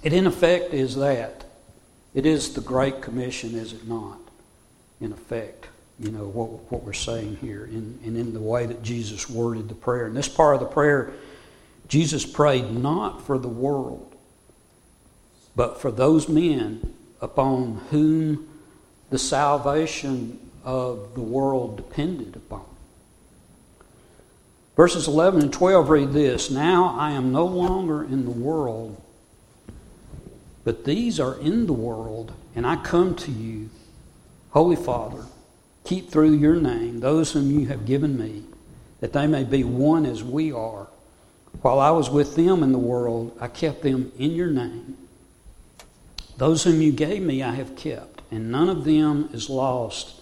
It, 0.01 0.13
in 0.13 0.25
effect, 0.25 0.73
is 0.73 0.95
that. 0.95 1.45
It 2.15 2.25
is 2.25 2.55
the 2.55 2.61
Great 2.61 3.03
Commission, 3.03 3.53
is 3.53 3.73
it 3.73 3.87
not? 3.87 4.17
In 5.01 5.11
effect, 5.11 5.67
you 5.99 6.11
know, 6.11 6.25
what, 6.25 6.71
what 6.71 6.83
we're 6.83 6.93
saying 6.93 7.37
here, 7.37 7.65
in, 7.65 7.99
and 8.05 8.15
in 8.15 8.33
the 8.33 8.39
way 8.39 8.65
that 8.65 8.81
Jesus 8.81 9.29
worded 9.29 9.67
the 9.67 9.75
prayer. 9.75 10.07
In 10.07 10.13
this 10.13 10.29
part 10.29 10.55
of 10.55 10.61
the 10.61 10.67
prayer, 10.67 11.11
Jesus 11.87 12.25
prayed 12.25 12.71
not 12.71 13.25
for 13.25 13.37
the 13.37 13.49
world, 13.49 14.15
but 15.55 15.81
for 15.81 15.91
those 15.91 16.29
men 16.29 16.93
upon 17.19 17.81
whom 17.89 18.47
the 19.09 19.19
salvation 19.19 20.39
of 20.63 21.15
the 21.15 21.21
world 21.21 21.77
depended 21.77 22.35
upon. 22.35 22.65
Verses 24.75 25.07
11 25.07 25.41
and 25.41 25.53
12 25.53 25.89
read 25.89 26.13
this 26.13 26.49
Now 26.49 26.95
I 26.97 27.11
am 27.11 27.31
no 27.31 27.45
longer 27.45 28.03
in 28.03 28.25
the 28.25 28.31
world, 28.31 29.01
but 30.63 30.85
these 30.85 31.19
are 31.19 31.37
in 31.39 31.67
the 31.67 31.73
world, 31.73 32.31
and 32.55 32.65
I 32.65 32.77
come 32.77 33.15
to 33.17 33.31
you, 33.31 33.69
Holy 34.51 34.75
Father, 34.75 35.25
keep 35.85 36.09
through 36.09 36.33
your 36.33 36.55
name 36.55 36.99
those 36.99 37.31
whom 37.31 37.51
you 37.51 37.67
have 37.67 37.85
given 37.85 38.17
me, 38.17 38.43
that 38.99 39.13
they 39.13 39.25
may 39.27 39.43
be 39.43 39.63
one 39.63 40.05
as 40.05 40.23
we 40.23 40.51
are. 40.51 40.87
While 41.61 41.79
I 41.79 41.91
was 41.91 42.09
with 42.09 42.35
them 42.35 42.63
in 42.63 42.71
the 42.71 42.77
world, 42.77 43.37
I 43.39 43.47
kept 43.47 43.81
them 43.81 44.11
in 44.17 44.31
your 44.31 44.49
name. 44.49 44.97
Those 46.37 46.63
whom 46.63 46.81
you 46.81 46.91
gave 46.91 47.21
me, 47.21 47.43
I 47.43 47.53
have 47.55 47.75
kept, 47.75 48.21
and 48.31 48.51
none 48.51 48.69
of 48.69 48.83
them 48.83 49.29
is 49.33 49.49
lost 49.49 50.21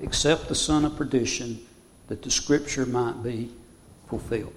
except 0.00 0.48
the 0.48 0.54
son 0.54 0.84
of 0.84 0.96
perdition, 0.96 1.58
that 2.06 2.22
the 2.22 2.30
scripture 2.30 2.86
might 2.86 3.22
be 3.22 3.50
fulfilled. 4.08 4.54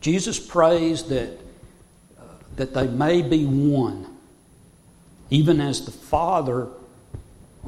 Jesus 0.00 0.38
prays 0.38 1.04
that, 1.04 1.38
uh, 2.18 2.22
that 2.56 2.72
they 2.72 2.88
may 2.88 3.20
be 3.22 3.44
one, 3.44 4.06
even 5.28 5.60
as 5.60 5.84
the 5.84 5.92
Father 5.92 6.68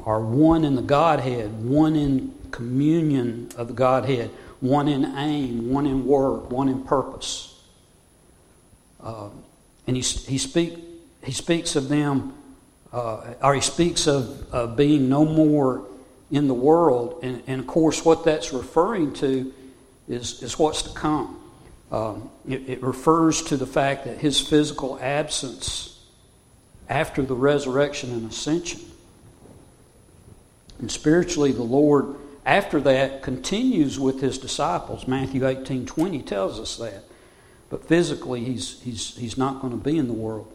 are 0.05 0.19
one 0.19 0.63
in 0.63 0.75
the 0.75 0.81
Godhead, 0.81 1.63
one 1.63 1.95
in 1.95 2.33
communion 2.51 3.49
of 3.57 3.67
the 3.67 3.73
Godhead, 3.73 4.29
one 4.59 4.87
in 4.87 5.05
aim, 5.17 5.69
one 5.69 5.85
in 5.85 6.05
work, 6.05 6.49
one 6.49 6.69
in 6.69 6.83
purpose. 6.83 7.53
Uh, 9.01 9.29
and 9.87 9.95
he, 9.97 10.01
he, 10.01 10.37
speak, 10.37 10.77
he 11.23 11.31
speaks 11.31 11.75
of 11.75 11.89
them, 11.89 12.33
uh, 12.91 13.33
or 13.41 13.55
he 13.55 13.61
speaks 13.61 14.07
of, 14.07 14.53
of 14.53 14.75
being 14.77 15.09
no 15.09 15.25
more 15.25 15.85
in 16.31 16.47
the 16.47 16.53
world. 16.53 17.19
And, 17.23 17.43
and, 17.47 17.59
of 17.59 17.67
course, 17.67 18.05
what 18.05 18.23
that's 18.23 18.53
referring 18.53 19.13
to 19.15 19.53
is, 20.07 20.41
is 20.41 20.57
what's 20.57 20.83
to 20.83 20.89
come. 20.91 21.39
Um, 21.91 22.29
it, 22.47 22.69
it 22.69 22.83
refers 22.83 23.43
to 23.43 23.57
the 23.57 23.67
fact 23.67 24.05
that 24.05 24.17
his 24.17 24.41
physical 24.41 24.97
absence 25.01 25.99
after 26.89 27.21
the 27.21 27.35
resurrection 27.35 28.11
and 28.11 28.29
ascension. 28.29 28.81
And 30.83 30.91
spiritually, 30.91 31.53
the 31.53 31.63
Lord, 31.63 32.17
after 32.45 32.81
that, 32.81 33.23
continues 33.23 33.97
with 33.97 34.19
his 34.19 34.37
disciples. 34.37 35.07
Matthew 35.07 35.47
18 35.47 35.85
20 35.85 36.21
tells 36.23 36.59
us 36.59 36.75
that. 36.75 37.05
But 37.69 37.87
physically, 37.87 38.43
he's, 38.43 38.81
he's, 38.81 39.15
he's 39.15 39.37
not 39.37 39.61
going 39.61 39.71
to 39.71 39.81
be 39.81 39.97
in 39.97 40.07
the 40.07 40.13
world. 40.13 40.53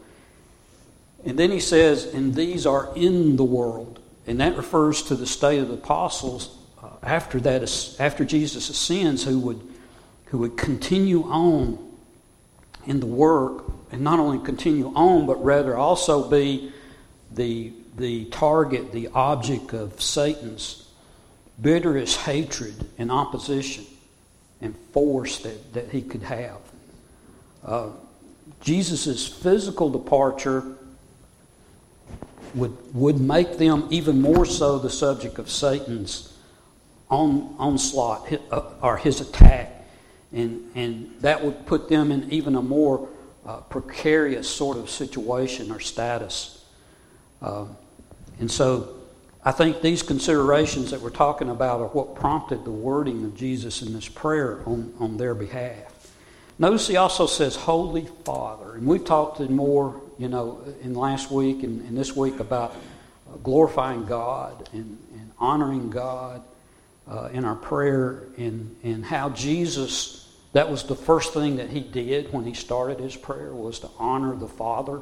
And 1.25 1.39
then 1.39 1.49
he 1.49 1.59
says, 1.59 2.13
and 2.13 2.35
these 2.35 2.67
are 2.67 2.95
in 2.95 3.37
the 3.37 3.43
world. 3.43 3.97
And 4.27 4.39
that 4.39 4.55
refers 4.55 5.01
to 5.05 5.15
the 5.15 5.25
state 5.25 5.61
of 5.61 5.69
the 5.69 5.73
apostles 5.73 6.55
uh, 6.83 6.89
after 7.01 7.39
that, 7.39 7.63
after 7.97 8.23
Jesus 8.23 8.69
ascends, 8.69 9.23
who 9.23 9.39
would, 9.39 9.67
who 10.25 10.37
would 10.37 10.57
continue 10.57 11.23
on 11.23 11.91
in 12.85 12.99
the 12.99 13.07
work, 13.07 13.63
and 13.91 14.03
not 14.03 14.19
only 14.19 14.45
continue 14.45 14.93
on, 14.93 15.25
but 15.25 15.43
rather 15.43 15.75
also 15.75 16.29
be 16.29 16.71
the, 17.31 17.73
the 17.99 18.25
target, 18.25 18.91
the 18.91 19.09
object 19.09 19.73
of 19.73 20.01
Satan's 20.01 20.87
bitterest 21.61 22.17
hatred 22.21 22.73
and 22.97 23.11
opposition 23.11 23.85
and 24.61 24.75
force 24.93 25.39
that, 25.39 25.73
that 25.73 25.89
he 25.89 26.01
could 26.01 26.23
have. 26.23 26.59
Uh, 27.63 27.89
Jesus' 28.61 29.27
physical 29.27 29.89
departure 29.89 30.63
would, 32.55 32.75
would 32.93 33.19
make 33.19 33.57
them 33.57 33.87
even 33.89 34.21
more 34.21 34.45
so 34.45 34.79
the 34.79 34.89
subject 34.89 35.37
of 35.37 35.49
Satan's 35.49 36.37
on, 37.09 37.55
onslaught 37.59 38.31
uh, 38.51 38.61
or 38.81 38.97
his 38.97 39.21
attack. 39.21 39.75
And, 40.31 40.71
and 40.75 41.11
that 41.21 41.43
would 41.43 41.65
put 41.65 41.89
them 41.89 42.11
in 42.11 42.31
even 42.31 42.55
a 42.55 42.61
more 42.61 43.09
uh, 43.45 43.57
precarious 43.61 44.49
sort 44.49 44.77
of 44.77 44.89
situation 44.89 45.71
or 45.71 45.79
status. 45.79 46.63
Uh, 47.41 47.65
and 48.39 48.49
so 48.49 48.95
I 49.43 49.51
think 49.51 49.81
these 49.81 50.03
considerations 50.03 50.91
that 50.91 51.01
we're 51.01 51.11
talking 51.11 51.49
about 51.49 51.79
are 51.81 51.87
what 51.87 52.15
prompted 52.15 52.65
the 52.65 52.71
wording 52.71 53.23
of 53.23 53.37
Jesus 53.37 53.81
in 53.81 53.93
this 53.93 54.07
prayer 54.07 54.61
on, 54.65 54.93
on 54.99 55.17
their 55.17 55.33
behalf. 55.33 56.13
Notice 56.57 56.87
he 56.87 56.97
also 56.97 57.25
says, 57.25 57.55
Holy 57.55 58.05
Father. 58.25 58.75
And 58.75 58.85
we've 58.85 59.05
talked 59.05 59.39
in 59.39 59.55
more, 59.55 60.01
you 60.17 60.27
know, 60.27 60.61
in 60.81 60.93
last 60.93 61.31
week 61.31 61.63
and, 61.63 61.81
and 61.87 61.97
this 61.97 62.13
week 62.13 62.41
about 62.41 62.75
glorifying 63.43 64.05
God 64.05 64.67
and, 64.73 64.97
and 65.13 65.31
honoring 65.39 65.89
God 65.89 66.43
uh, 67.07 67.29
in 67.31 67.45
our 67.45 67.55
prayer 67.55 68.23
and, 68.37 68.75
and 68.83 69.05
how 69.05 69.29
Jesus, 69.29 70.29
that 70.51 70.69
was 70.69 70.83
the 70.83 70.97
first 70.97 71.33
thing 71.33 71.55
that 71.55 71.69
he 71.69 71.79
did 71.79 72.33
when 72.33 72.43
he 72.43 72.53
started 72.53 72.99
his 72.99 73.15
prayer 73.15 73.53
was 73.53 73.79
to 73.79 73.89
honor 73.97 74.35
the 74.35 74.49
Father. 74.49 75.01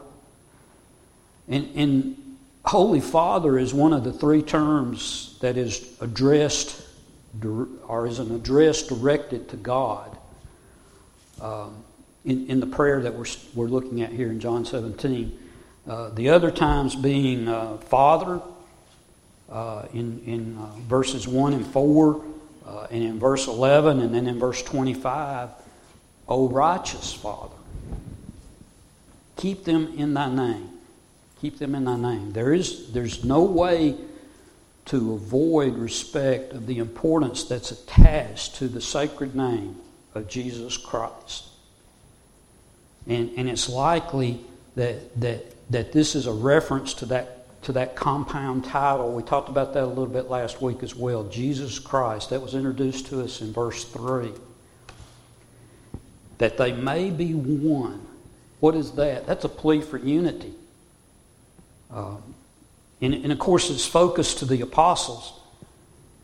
And, 1.48 1.76
and 1.76 2.27
Holy 2.68 3.00
Father 3.00 3.58
is 3.58 3.74
one 3.74 3.94
of 3.94 4.04
the 4.04 4.12
three 4.12 4.42
terms 4.42 5.38
that 5.40 5.56
is 5.56 5.96
addressed 6.02 6.84
or 7.88 8.08
is 8.08 8.20
an 8.20 8.36
address 8.36 8.84
directed 8.84 9.48
to 9.50 9.56
God 9.56 10.18
um, 11.42 11.84
in, 12.26 12.48
in 12.48 12.60
the 12.60 12.66
prayer 12.68 13.02
that 13.02 13.14
we're, 13.14 13.26
we're 13.56 13.68
looking 13.68 14.02
at 14.02 14.12
here 14.12 14.30
in 14.30 14.42
John 14.42 14.66
17. 14.66 15.40
Uh, 15.88 16.10
the 16.10 16.30
other 16.30 16.52
times 16.52 16.94
being 16.94 17.48
uh, 17.48 17.78
Father 17.78 18.42
uh, 19.50 19.86
in, 19.94 20.22
in 20.26 20.58
uh, 20.58 20.66
verses 20.90 21.26
1 21.26 21.54
and 21.54 21.66
4, 21.66 22.26
uh, 22.66 22.88
and 22.92 23.02
in 23.02 23.18
verse 23.18 23.48
11, 23.48 24.02
and 24.02 24.14
then 24.14 24.28
in 24.28 24.40
verse 24.40 24.62
25, 24.62 25.52
O 26.28 26.50
righteous 26.50 27.14
Father, 27.14 27.56
keep 29.38 29.64
them 29.64 29.94
in 29.96 30.14
thy 30.14 30.30
name. 30.30 30.77
Keep 31.42 31.60
them 31.60 31.76
in 31.76 31.86
thy 31.86 31.98
name. 31.98 32.32
There 32.32 32.54
is, 32.54 32.92
there's 32.94 33.24
no 33.24 33.44
way 33.44 33.96
to 34.86 35.14
avoid 35.14 35.78
respect 35.78 36.54
of 36.54 36.66
the 36.66 36.80
importance 36.80 37.44
that's 37.44 37.72
attached 37.72 38.56
to 38.56 38.68
the 38.68 38.82
sacred 38.82 39.36
name 39.36 39.76
of 40.16 40.28
Jesus 40.28 40.78
Christ. 40.78 41.46
And, 43.06 43.32
and 43.38 43.50
it's 43.50 43.70
likely 43.70 44.40
that, 44.76 45.20
that, 45.20 45.72
that 45.72 45.92
this 45.92 46.16
is 46.16 46.26
a 46.26 46.32
reference 46.32 46.94
to 46.96 47.06
that, 47.08 47.62
to 47.64 47.74
that 47.74 47.96
compound 47.96 48.66
title. 48.66 49.12
We 49.12 49.24
talked 49.24 49.50
about 49.50 49.74
that 49.74 49.84
a 49.84 49.88
little 49.88 50.08
bit 50.08 50.30
last 50.30 50.62
week 50.62 50.84
as 50.84 50.96
well. 50.96 51.26
Jesus 51.26 51.80
Christ. 51.80 52.30
That 52.30 52.42
was 52.42 52.56
introduced 52.56 53.08
to 53.08 53.22
us 53.22 53.42
in 53.42 53.52
verse 53.54 53.84
3. 53.84 54.32
That 56.38 56.58
they 56.58 56.72
may 56.72 57.10
be 57.10 57.34
one. 57.34 58.06
What 58.60 58.76
is 58.76 58.92
that? 58.94 59.28
That's 59.28 59.44
a 59.44 59.50
plea 59.50 59.82
for 59.82 59.98
unity. 59.98 60.54
Um, 61.92 62.36
and, 63.02 63.14
and 63.14 63.32
of 63.32 63.40
course, 63.40 63.70
it's 63.70 63.86
focused 63.86 64.40
to 64.40 64.46
the 64.46 64.62
apostles, 64.62 65.40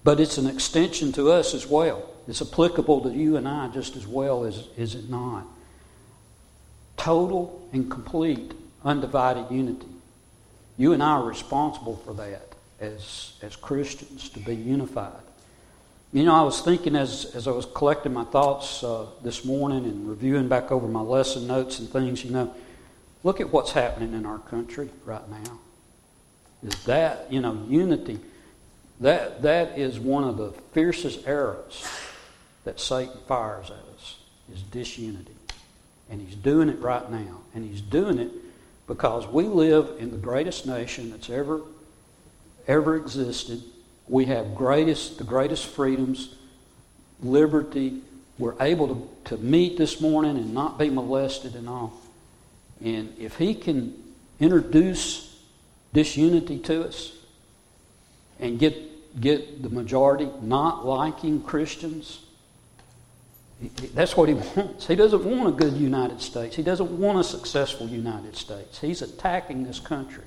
but 0.03 0.19
it's 0.19 0.37
an 0.37 0.47
extension 0.47 1.11
to 1.13 1.31
us 1.31 1.53
as 1.53 1.67
well. 1.67 2.09
It's 2.27 2.41
applicable 2.41 3.01
to 3.01 3.09
you 3.09 3.37
and 3.37 3.47
I 3.47 3.67
just 3.69 3.95
as 3.95 4.07
well 4.07 4.45
as 4.45 4.67
is 4.77 4.95
it 4.95 5.09
not. 5.09 5.45
Total 6.97 7.67
and 7.73 7.89
complete 7.89 8.53
undivided 8.83 9.51
unity. 9.51 9.87
You 10.77 10.93
and 10.93 11.03
I 11.03 11.11
are 11.11 11.23
responsible 11.23 11.97
for 11.97 12.13
that 12.15 12.53
as, 12.79 13.33
as 13.41 13.55
Christians 13.55 14.29
to 14.29 14.39
be 14.39 14.55
unified. 14.55 15.11
You 16.11 16.23
know, 16.23 16.35
I 16.35 16.43
was 16.43 16.61
thinking 16.61 16.95
as, 16.95 17.25
as 17.33 17.47
I 17.47 17.51
was 17.51 17.65
collecting 17.65 18.13
my 18.13 18.23
thoughts 18.25 18.83
uh, 18.83 19.07
this 19.23 19.43
morning 19.43 19.85
and 19.85 20.07
reviewing 20.07 20.47
back 20.47 20.71
over 20.71 20.87
my 20.87 21.01
lesson 21.01 21.47
notes 21.47 21.79
and 21.79 21.89
things, 21.89 22.23
you 22.23 22.31
know, 22.31 22.53
look 23.23 23.41
at 23.41 23.51
what's 23.51 23.71
happening 23.71 24.13
in 24.13 24.25
our 24.25 24.39
country 24.39 24.89
right 25.05 25.27
now. 25.29 25.59
Is 26.61 26.83
that, 26.83 27.31
you 27.31 27.41
know, 27.41 27.65
unity 27.67 28.19
That, 28.99 29.41
that 29.41 29.77
is 29.77 29.99
one 29.99 30.23
of 30.23 30.37
the 30.37 30.51
fiercest 30.71 31.27
arrows 31.27 31.85
that 32.63 32.79
Satan 32.79 33.17
fires 33.27 33.69
at 33.69 33.95
us, 33.95 34.17
is 34.53 34.61
disunity. 34.61 35.35
And 36.09 36.21
he's 36.21 36.35
doing 36.35 36.69
it 36.69 36.79
right 36.79 37.09
now. 37.11 37.41
And 37.53 37.65
he's 37.65 37.81
doing 37.81 38.19
it 38.19 38.31
because 38.87 39.27
we 39.27 39.43
live 39.43 39.91
in 39.99 40.11
the 40.11 40.17
greatest 40.17 40.65
nation 40.65 41.11
that's 41.11 41.29
ever, 41.29 41.61
ever 42.67 42.95
existed. 42.95 43.61
We 44.07 44.25
have 44.25 44.55
greatest, 44.55 45.17
the 45.17 45.23
greatest 45.23 45.65
freedoms, 45.65 46.35
liberty. 47.21 48.01
We're 48.37 48.61
able 48.61 48.87
to, 48.87 49.35
to 49.35 49.37
meet 49.37 49.77
this 49.77 49.99
morning 49.99 50.37
and 50.37 50.53
not 50.53 50.77
be 50.77 50.89
molested 50.89 51.55
and 51.55 51.67
all. 51.67 51.99
And 52.83 53.15
if 53.17 53.37
he 53.37 53.55
can 53.55 53.93
introduce 54.39 55.39
disunity 55.93 56.59
to 56.59 56.85
us 56.85 57.13
and 58.39 58.59
get, 58.59 59.21
get 59.21 59.63
the 59.63 59.69
majority 59.69 60.29
not 60.41 60.85
liking 60.85 61.41
Christians, 61.41 62.19
that's 63.93 64.17
what 64.17 64.27
he 64.27 64.35
wants. 64.55 64.87
He 64.87 64.95
doesn't 64.95 65.23
want 65.23 65.47
a 65.47 65.51
good 65.51 65.73
United 65.73 66.21
States. 66.21 66.55
He 66.55 66.63
doesn't 66.63 66.99
want 66.99 67.19
a 67.19 67.23
successful 67.23 67.87
United 67.87 68.35
States. 68.35 68.79
He's 68.79 69.01
attacking 69.01 69.63
this 69.63 69.79
country, 69.79 70.25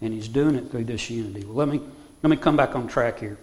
and 0.00 0.12
he's 0.12 0.28
doing 0.28 0.56
it 0.56 0.70
through 0.70 0.84
disunity. 0.84 1.44
Well, 1.44 1.54
let 1.54 1.68
me, 1.68 1.80
let 2.22 2.30
me 2.30 2.36
come 2.36 2.56
back 2.56 2.74
on 2.74 2.88
track 2.88 3.20
here. 3.20 3.38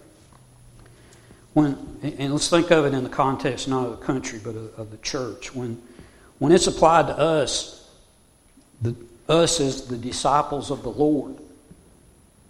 When, 1.54 1.98
and 2.02 2.32
let's 2.32 2.50
think 2.50 2.70
of 2.70 2.84
it 2.84 2.92
in 2.92 3.04
the 3.04 3.10
context 3.10 3.68
not 3.68 3.86
of 3.86 3.98
the 3.98 4.04
country, 4.04 4.38
but 4.42 4.54
of, 4.54 4.78
of 4.78 4.90
the 4.90 4.98
church. 4.98 5.54
When, 5.54 5.80
when 6.38 6.52
it's 6.52 6.66
applied 6.66 7.06
to 7.06 7.18
us, 7.18 7.77
the, 8.80 8.94
us 9.28 9.60
as 9.60 9.86
the 9.86 9.96
disciples 9.96 10.70
of 10.70 10.82
the 10.82 10.90
Lord. 10.90 11.36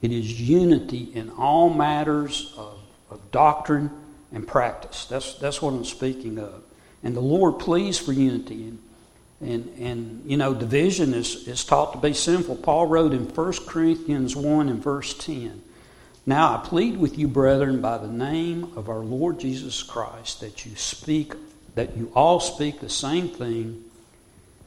It 0.00 0.12
is 0.12 0.40
unity 0.40 1.10
in 1.14 1.30
all 1.30 1.70
matters 1.70 2.54
of, 2.56 2.78
of 3.10 3.30
doctrine 3.30 3.90
and 4.32 4.46
practice. 4.46 5.06
That's, 5.06 5.34
that's 5.34 5.60
what 5.60 5.72
I'm 5.72 5.84
speaking 5.84 6.38
of. 6.38 6.62
And 7.02 7.16
the 7.16 7.20
Lord 7.20 7.58
pleads 7.58 7.98
for 7.98 8.12
unity. 8.12 8.68
And, 8.68 8.78
and, 9.40 9.78
and 9.78 10.30
you 10.30 10.36
know, 10.36 10.54
division 10.54 11.14
is, 11.14 11.48
is 11.48 11.64
taught 11.64 11.92
to 11.92 11.98
be 11.98 12.12
sinful. 12.12 12.56
Paul 12.56 12.86
wrote 12.86 13.12
in 13.12 13.24
1 13.24 13.52
Corinthians 13.66 14.36
1 14.36 14.68
and 14.68 14.82
verse 14.82 15.14
10 15.14 15.62
Now 16.26 16.54
I 16.54 16.66
plead 16.66 16.98
with 16.98 17.18
you, 17.18 17.26
brethren, 17.26 17.80
by 17.80 17.98
the 17.98 18.08
name 18.08 18.72
of 18.76 18.88
our 18.88 18.98
Lord 18.98 19.40
Jesus 19.40 19.82
Christ, 19.82 20.40
that 20.40 20.66
you 20.66 20.76
speak, 20.76 21.34
that 21.74 21.96
you 21.96 22.12
all 22.14 22.40
speak 22.40 22.80
the 22.80 22.88
same 22.88 23.28
thing 23.28 23.84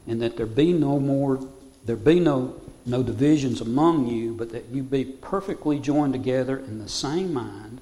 and 0.07 0.21
that 0.21 0.37
there 0.37 0.45
be 0.45 0.73
no 0.73 0.99
more 0.99 1.39
there 1.85 1.95
be 1.95 2.19
no 2.19 2.61
no 2.85 3.03
divisions 3.03 3.61
among 3.61 4.07
you, 4.07 4.33
but 4.33 4.51
that 4.51 4.65
you 4.71 4.81
be 4.81 5.05
perfectly 5.05 5.79
joined 5.79 6.13
together 6.13 6.57
in 6.57 6.79
the 6.79 6.89
same 6.89 7.31
mind 7.33 7.79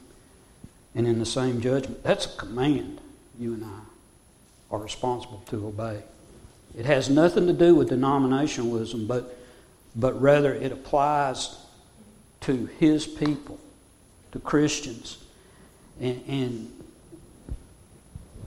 and 0.94 1.08
in 1.08 1.20
the 1.20 1.26
same 1.26 1.62
judgment. 1.62 2.04
That's 2.04 2.26
a 2.26 2.38
command 2.38 3.00
you 3.40 3.54
and 3.54 3.64
I 3.64 3.80
are 4.72 4.80
responsible 4.80 5.42
to 5.48 5.68
obey. 5.68 6.04
It 6.78 6.86
has 6.86 7.10
nothing 7.10 7.48
to 7.48 7.54
do 7.54 7.76
with 7.76 7.90
denominationalism, 7.90 9.08
but 9.08 9.38
but 9.96 10.20
rather 10.22 10.54
it 10.54 10.72
applies 10.72 11.58
to 12.42 12.68
his 12.80 13.08
people, 13.08 13.60
to 14.32 14.40
Christians. 14.40 15.18
And, 16.00 16.24
and 16.28 16.72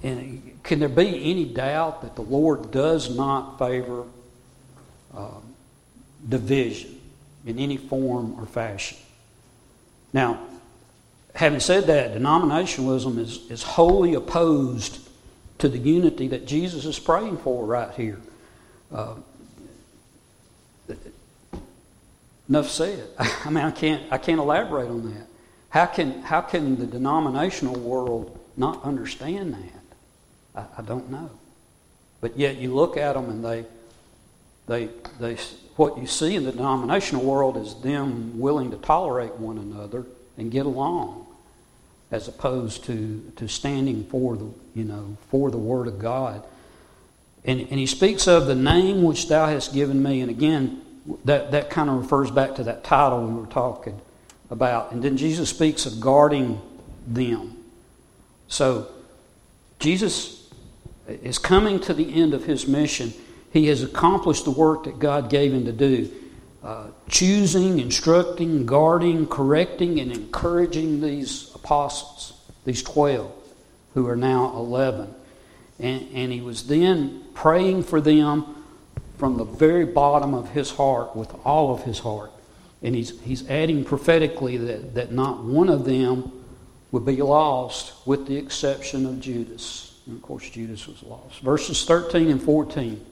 and 0.02 0.51
can 0.62 0.78
there 0.78 0.88
be 0.88 1.30
any 1.30 1.44
doubt 1.44 2.02
that 2.02 2.14
the 2.14 2.22
Lord 2.22 2.70
does 2.70 3.14
not 3.14 3.58
favor 3.58 4.04
um, 5.14 5.42
division 6.28 7.00
in 7.44 7.58
any 7.58 7.76
form 7.76 8.38
or 8.38 8.46
fashion? 8.46 8.98
Now, 10.12 10.40
having 11.34 11.60
said 11.60 11.86
that, 11.86 12.14
denominationalism 12.14 13.18
is, 13.18 13.50
is 13.50 13.62
wholly 13.62 14.14
opposed 14.14 15.08
to 15.58 15.68
the 15.68 15.78
unity 15.78 16.28
that 16.28 16.46
Jesus 16.46 16.84
is 16.84 16.98
praying 16.98 17.38
for 17.38 17.64
right 17.64 17.92
here. 17.94 18.20
Uh, 18.92 19.14
enough 22.48 22.68
said. 22.68 23.08
I 23.18 23.50
mean, 23.50 23.64
I 23.64 23.70
can't, 23.70 24.12
I 24.12 24.18
can't 24.18 24.38
elaborate 24.38 24.88
on 24.88 25.12
that. 25.12 25.26
How 25.70 25.86
can, 25.86 26.22
how 26.22 26.42
can 26.42 26.78
the 26.78 26.86
denominational 26.86 27.78
world 27.78 28.38
not 28.56 28.82
understand 28.84 29.54
that? 29.54 29.81
I, 30.54 30.64
I 30.78 30.82
don't 30.82 31.10
know. 31.10 31.30
But 32.20 32.38
yet 32.38 32.56
you 32.56 32.74
look 32.74 32.96
at 32.96 33.14
them 33.14 33.28
and 33.28 33.44
they, 33.44 33.64
they, 34.66 34.88
they, 35.18 35.36
what 35.76 35.98
you 35.98 36.06
see 36.06 36.36
in 36.36 36.44
the 36.44 36.52
denominational 36.52 37.24
world 37.24 37.56
is 37.56 37.74
them 37.82 38.38
willing 38.38 38.70
to 38.70 38.76
tolerate 38.76 39.34
one 39.34 39.58
another 39.58 40.06
and 40.38 40.50
get 40.50 40.66
along 40.66 41.26
as 42.10 42.28
opposed 42.28 42.84
to, 42.84 43.32
to 43.36 43.48
standing 43.48 44.04
for 44.04 44.36
the, 44.36 44.48
you 44.74 44.84
know, 44.84 45.16
for 45.30 45.50
the 45.50 45.58
Word 45.58 45.88
of 45.88 45.98
God. 45.98 46.44
And, 47.44 47.60
and 47.60 47.72
he 47.72 47.86
speaks 47.86 48.28
of 48.28 48.46
the 48.46 48.54
name 48.54 49.02
which 49.02 49.28
thou 49.28 49.46
hast 49.46 49.74
given 49.74 50.02
me. 50.02 50.20
And 50.20 50.30
again, 50.30 50.82
that, 51.24 51.50
that 51.50 51.70
kind 51.70 51.90
of 51.90 52.02
refers 52.02 52.30
back 52.30 52.54
to 52.56 52.64
that 52.64 52.84
title 52.84 53.26
we 53.26 53.34
were 53.34 53.46
talking 53.46 54.00
about. 54.50 54.92
And 54.92 55.02
then 55.02 55.16
Jesus 55.16 55.50
speaks 55.50 55.86
of 55.86 56.00
guarding 56.00 56.60
them. 57.06 57.56
So 58.46 58.88
Jesus 59.80 60.41
is 61.22 61.38
coming 61.38 61.80
to 61.80 61.94
the 61.94 62.14
end 62.14 62.34
of 62.34 62.44
his 62.44 62.66
mission. 62.66 63.12
He 63.52 63.66
has 63.66 63.82
accomplished 63.82 64.44
the 64.44 64.50
work 64.50 64.84
that 64.84 64.98
God 64.98 65.28
gave 65.28 65.52
him 65.52 65.64
to 65.66 65.72
do 65.72 66.10
uh, 66.62 66.86
choosing, 67.08 67.80
instructing, 67.80 68.64
guarding, 68.64 69.26
correcting, 69.26 69.98
and 69.98 70.12
encouraging 70.12 71.00
these 71.00 71.52
apostles, 71.56 72.34
these 72.64 72.84
12, 72.84 73.32
who 73.94 74.06
are 74.06 74.14
now 74.14 74.52
11. 74.54 75.12
And, 75.80 76.08
and 76.14 76.32
he 76.32 76.40
was 76.40 76.68
then 76.68 77.24
praying 77.34 77.82
for 77.82 78.00
them 78.00 78.64
from 79.18 79.38
the 79.38 79.44
very 79.44 79.84
bottom 79.84 80.34
of 80.34 80.50
his 80.50 80.70
heart 80.70 81.16
with 81.16 81.34
all 81.44 81.74
of 81.74 81.82
his 81.82 81.98
heart. 81.98 82.30
And 82.80 82.94
he's, 82.94 83.20
he's 83.22 83.48
adding 83.48 83.84
prophetically 83.84 84.56
that, 84.56 84.94
that 84.94 85.12
not 85.12 85.42
one 85.42 85.68
of 85.68 85.84
them 85.84 86.44
would 86.92 87.04
be 87.04 87.16
lost 87.22 88.06
with 88.06 88.26
the 88.26 88.36
exception 88.36 89.06
of 89.06 89.20
Judas. 89.20 89.91
And 90.06 90.16
of 90.16 90.22
course, 90.22 90.48
Judas 90.50 90.86
was 90.86 91.02
lost. 91.02 91.40
Verses 91.40 91.84
13 91.84 92.30
and 92.30 92.42
14. 92.42 93.04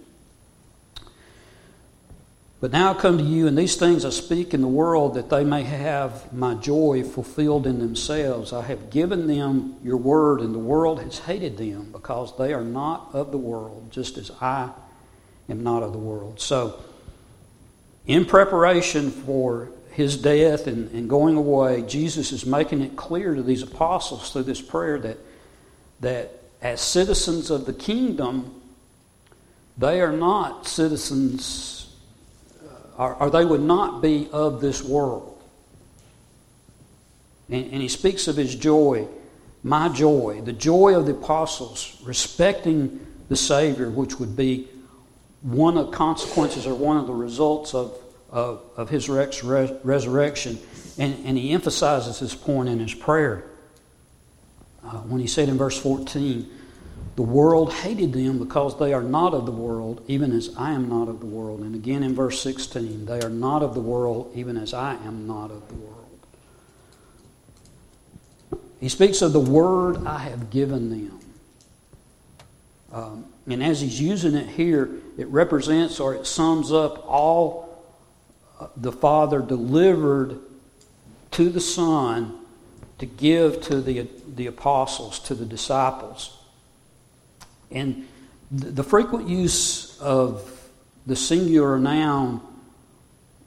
But 2.60 2.72
now 2.72 2.90
I 2.90 2.94
come 2.94 3.16
to 3.16 3.24
you, 3.24 3.46
and 3.46 3.56
these 3.56 3.76
things 3.76 4.04
I 4.04 4.10
speak 4.10 4.52
in 4.52 4.60
the 4.60 4.68
world 4.68 5.14
that 5.14 5.30
they 5.30 5.44
may 5.44 5.62
have 5.62 6.30
my 6.30 6.54
joy 6.54 7.02
fulfilled 7.02 7.66
in 7.66 7.78
themselves. 7.78 8.52
I 8.52 8.62
have 8.62 8.90
given 8.90 9.26
them 9.26 9.76
your 9.82 9.96
word, 9.96 10.40
and 10.42 10.54
the 10.54 10.58
world 10.58 11.00
has 11.00 11.20
hated 11.20 11.56
them 11.56 11.90
because 11.90 12.36
they 12.36 12.52
are 12.52 12.64
not 12.64 13.14
of 13.14 13.30
the 13.30 13.38
world, 13.38 13.90
just 13.90 14.18
as 14.18 14.30
I 14.42 14.70
am 15.48 15.62
not 15.62 15.82
of 15.82 15.92
the 15.92 15.98
world. 15.98 16.38
So, 16.38 16.78
in 18.06 18.26
preparation 18.26 19.10
for 19.10 19.70
his 19.92 20.18
death 20.18 20.66
and, 20.66 20.90
and 20.90 21.08
going 21.08 21.36
away, 21.36 21.82
Jesus 21.82 22.30
is 22.30 22.44
making 22.44 22.82
it 22.82 22.94
clear 22.94 23.34
to 23.34 23.42
these 23.42 23.62
apostles 23.62 24.32
through 24.32 24.42
this 24.42 24.60
prayer 24.60 24.98
that, 24.98 25.18
that 26.00 26.39
as 26.62 26.80
citizens 26.80 27.50
of 27.50 27.66
the 27.66 27.72
kingdom, 27.72 28.60
they 29.78 30.00
are 30.00 30.12
not 30.12 30.66
citizens, 30.66 31.94
uh, 32.62 33.02
or, 33.02 33.14
or, 33.14 33.30
they 33.30 33.44
would 33.44 33.62
not 33.62 34.02
be 34.02 34.28
of 34.30 34.60
this 34.60 34.82
world. 34.82 35.42
And, 37.48 37.72
and 37.72 37.82
he 37.82 37.88
speaks 37.88 38.28
of 38.28 38.36
his 38.36 38.54
joy, 38.54 39.08
my 39.62 39.88
joy, 39.88 40.42
the 40.42 40.52
joy 40.52 40.94
of 40.94 41.06
the 41.06 41.12
apostles, 41.12 41.96
respecting 42.04 43.06
the 43.28 43.36
Savior, 43.36 43.88
which 43.88 44.18
would 44.18 44.36
be 44.36 44.68
one 45.42 45.78
of 45.78 45.90
consequences 45.90 46.66
or 46.66 46.74
one 46.74 46.98
of 46.98 47.06
the 47.06 47.14
results 47.14 47.74
of, 47.74 47.96
of, 48.30 48.62
of 48.76 48.90
his 48.90 49.08
res- 49.08 49.72
resurrection. 49.82 50.58
And, 50.98 51.24
and 51.24 51.38
he 51.38 51.52
emphasizes 51.52 52.20
this 52.20 52.34
point 52.34 52.68
in 52.68 52.78
his 52.78 52.92
prayer. 52.92 53.49
Uh, 54.90 54.96
when 55.02 55.20
he 55.20 55.26
said 55.28 55.48
in 55.48 55.56
verse 55.56 55.78
14, 55.78 56.50
The 57.14 57.22
world 57.22 57.72
hated 57.72 58.12
them 58.12 58.40
because 58.40 58.76
they 58.78 58.92
are 58.92 59.04
not 59.04 59.34
of 59.34 59.46
the 59.46 59.52
world, 59.52 60.02
even 60.08 60.32
as 60.32 60.54
I 60.56 60.72
am 60.72 60.88
not 60.88 61.08
of 61.08 61.20
the 61.20 61.26
world. 61.26 61.60
And 61.60 61.76
again 61.76 62.02
in 62.02 62.12
verse 62.12 62.42
16, 62.42 63.06
They 63.06 63.20
are 63.20 63.30
not 63.30 63.62
of 63.62 63.74
the 63.74 63.80
world, 63.80 64.32
even 64.34 64.56
as 64.56 64.74
I 64.74 64.94
am 65.04 65.28
not 65.28 65.52
of 65.52 65.68
the 65.68 65.74
world. 65.74 65.96
He 68.80 68.88
speaks 68.88 69.22
of 69.22 69.32
the 69.32 69.40
word 69.40 70.04
I 70.06 70.18
have 70.18 70.50
given 70.50 70.90
them. 70.90 71.20
Um, 72.92 73.26
and 73.46 73.62
as 73.62 73.80
he's 73.80 74.00
using 74.00 74.34
it 74.34 74.48
here, 74.48 74.90
it 75.16 75.28
represents 75.28 76.00
or 76.00 76.16
it 76.16 76.26
sums 76.26 76.72
up 76.72 77.04
all 77.06 77.84
uh, 78.58 78.66
the 78.76 78.90
Father 78.90 79.40
delivered 79.40 80.40
to 81.32 81.48
the 81.48 81.60
Son 81.60 82.39
to 83.00 83.06
give 83.06 83.62
to 83.62 83.80
the, 83.80 84.06
the 84.36 84.46
apostles, 84.46 85.18
to 85.20 85.34
the 85.34 85.46
disciples. 85.46 86.36
And 87.70 88.06
the, 88.50 88.84
frequent 88.84 89.26
use 89.26 89.98
of 90.00 90.68
the 91.06 91.16
singular 91.16 91.78
noun 91.78 92.42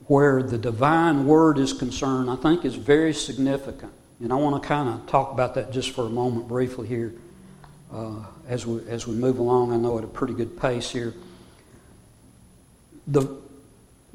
where 0.07 0.41
the 0.41 0.57
divine 0.57 1.27
word 1.27 1.59
is 1.59 1.71
concerned, 1.71 2.31
I 2.31 2.35
think 2.35 2.65
is 2.65 2.75
very 2.75 3.13
significant 3.13 3.93
And 4.19 4.33
I 4.33 4.35
want 4.35 4.61
to 4.61 4.67
kind 4.67 4.89
of 4.89 5.05
talk 5.05 5.31
about 5.31 5.53
that 5.55 5.71
just 5.71 5.91
for 5.91 6.05
a 6.05 6.09
moment 6.09 6.47
briefly 6.47 6.87
here 6.87 7.13
uh, 7.93 8.25
as, 8.47 8.65
we, 8.65 8.81
as 8.89 9.05
we 9.05 9.13
move 9.13 9.37
along. 9.37 9.71
I 9.71 9.77
know 9.77 9.99
at 9.99 10.03
a 10.03 10.07
pretty 10.07 10.33
good 10.33 10.59
pace 10.59 10.89
here. 10.89 11.13
The, 13.05 13.27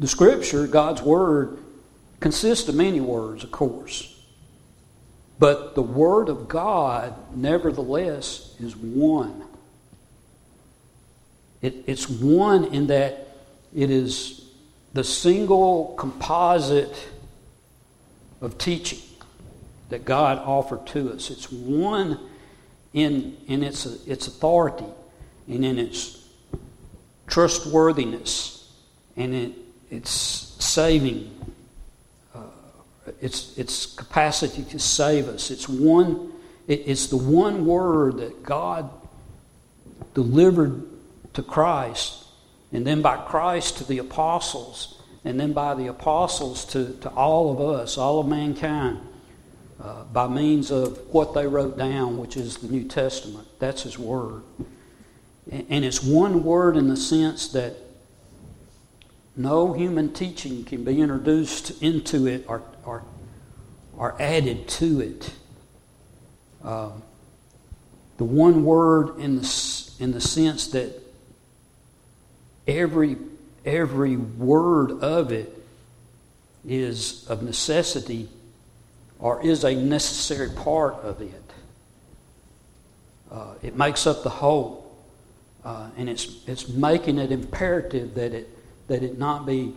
the 0.01 0.09
Scripture, 0.09 0.66
God's 0.66 1.01
Word, 1.01 1.59
consists 2.18 2.68
of 2.68 2.74
many 2.74 3.01
words, 3.01 3.44
of 3.44 3.53
course. 3.53 4.17
But 5.38 5.74
the 5.74 5.83
Word 5.83 6.29
of 6.29 6.48
God, 6.48 7.14
nevertheless, 7.35 8.55
is 8.59 8.77
one. 8.77 9.44
It, 11.62 11.85
it's 11.87 12.09
one 12.09 12.64
in 12.64 12.88
that 12.88 13.37
it 13.74 13.90
is 13.90 14.48
the 14.92 15.05
single 15.05 15.94
composite 15.98 17.09
of 18.40 18.59
teaching 18.59 19.01
that 19.90 20.05
God 20.05 20.38
offered 20.38 20.87
to 20.88 21.12
us. 21.12 21.31
It's 21.31 21.51
one 21.51 22.18
in, 22.92 23.37
in 23.46 23.62
its, 23.62 23.87
its 24.07 24.27
authority 24.27 24.87
and 25.46 25.64
in 25.64 25.79
its 25.79 26.24
trustworthiness 27.27 28.72
and 29.16 29.35
in 29.35 29.55
its 29.90 30.11
saving, 30.11 31.35
its, 33.20 33.56
its 33.58 33.86
capacity 33.86 34.64
to 34.64 34.78
save 34.78 35.28
us. 35.28 35.50
It's, 35.50 35.68
one, 35.68 36.32
it, 36.66 36.82
it's 36.86 37.06
the 37.06 37.16
one 37.16 37.66
word 37.66 38.18
that 38.18 38.42
God 38.42 38.90
delivered 40.14 40.82
to 41.34 41.42
Christ, 41.42 42.24
and 42.72 42.86
then 42.86 43.02
by 43.02 43.16
Christ 43.16 43.78
to 43.78 43.84
the 43.84 43.98
apostles, 43.98 45.00
and 45.24 45.38
then 45.38 45.52
by 45.52 45.74
the 45.74 45.86
apostles 45.86 46.64
to, 46.66 46.96
to 47.00 47.08
all 47.10 47.52
of 47.52 47.60
us, 47.60 47.98
all 47.98 48.20
of 48.20 48.26
mankind 48.26 49.00
uh, 49.80 50.04
by 50.04 50.26
means 50.26 50.70
of 50.70 50.98
what 51.12 51.34
they 51.34 51.46
wrote 51.46 51.78
down, 51.78 52.18
which 52.18 52.36
is 52.36 52.56
the 52.56 52.68
New 52.68 52.84
Testament. 52.84 53.46
That's 53.58 53.82
His 53.82 53.98
Word. 53.98 54.42
And 55.50 55.84
it's 55.84 56.02
one 56.02 56.44
word 56.44 56.76
in 56.76 56.88
the 56.88 56.96
sense 56.96 57.48
that 57.48 57.74
no 59.38 59.72
human 59.72 60.12
teaching 60.12 60.64
can 60.64 60.83
be 60.83 61.01
introduced 61.01 61.81
into 61.81 62.27
it 62.27 62.44
or, 62.48 62.61
or, 62.85 63.05
or 63.96 64.20
added 64.20 64.66
to 64.66 65.01
it. 65.01 65.33
Um, 66.64 67.03
the 68.16 68.24
one 68.24 68.64
word 68.64 69.20
in 69.20 69.37
the, 69.37 69.90
in 70.01 70.11
the 70.11 70.20
sense 70.20 70.66
that 70.68 71.01
every, 72.66 73.16
every 73.64 74.16
word 74.16 74.90
of 75.03 75.31
it 75.31 75.55
is 76.66 77.24
of 77.29 77.42
necessity 77.42 78.29
or 79.20 79.40
is 79.46 79.62
a 79.62 79.74
necessary 79.74 80.51
part 80.51 80.94
of 80.96 81.22
it. 81.22 81.53
Uh, 83.31 83.55
it 83.62 83.77
makes 83.77 84.05
up 84.05 84.24
the 84.24 84.31
whole, 84.31 84.96
uh, 85.64 85.90
and 85.96 86.09
it's 86.09 86.42
it's 86.46 86.66
making 86.68 87.18
it 87.18 87.31
imperative 87.31 88.14
that 88.14 88.33
it 88.33 88.57
that 88.88 89.03
it 89.03 89.18
not 89.18 89.46
be 89.46 89.74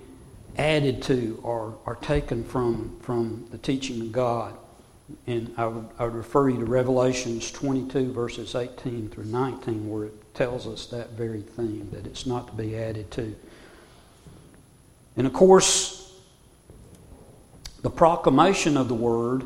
added 0.57 1.01
to 1.03 1.39
or, 1.43 1.77
or 1.85 1.95
taken 1.95 2.43
from 2.43 2.97
from 3.01 3.45
the 3.51 3.57
teaching 3.57 4.01
of 4.01 4.11
God. 4.11 4.57
And 5.27 5.53
I 5.57 5.65
would, 5.65 5.89
I 5.99 6.05
would 6.05 6.15
refer 6.15 6.49
you 6.49 6.59
to 6.59 6.65
Revelations 6.65 7.51
22, 7.51 8.13
verses 8.13 8.55
18 8.55 9.09
through 9.09 9.25
19, 9.25 9.89
where 9.89 10.05
it 10.05 10.33
tells 10.33 10.65
us 10.67 10.85
that 10.87 11.11
very 11.11 11.41
thing, 11.41 11.89
that 11.91 12.05
it's 12.05 12.25
not 12.25 12.47
to 12.47 12.53
be 12.53 12.77
added 12.77 13.11
to. 13.11 13.35
And 15.17 15.27
of 15.27 15.33
course, 15.33 16.13
the 17.81 17.89
proclamation 17.89 18.77
of 18.77 18.87
the 18.87 18.95
word 18.95 19.43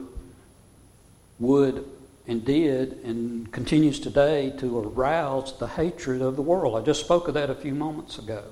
would 1.39 1.86
and 2.28 2.43
did 2.43 3.04
and 3.04 3.51
continues 3.51 3.99
today 3.99 4.51
to 4.58 4.80
arouse 4.80 5.58
the 5.58 5.67
hatred 5.67 6.21
of 6.21 6.36
the 6.36 6.41
world. 6.41 6.75
I 6.75 6.84
just 6.84 7.01
spoke 7.01 7.28
of 7.28 7.34
that 7.36 7.49
a 7.49 7.56
few 7.56 7.73
moments 7.73 8.17
ago. 8.17 8.43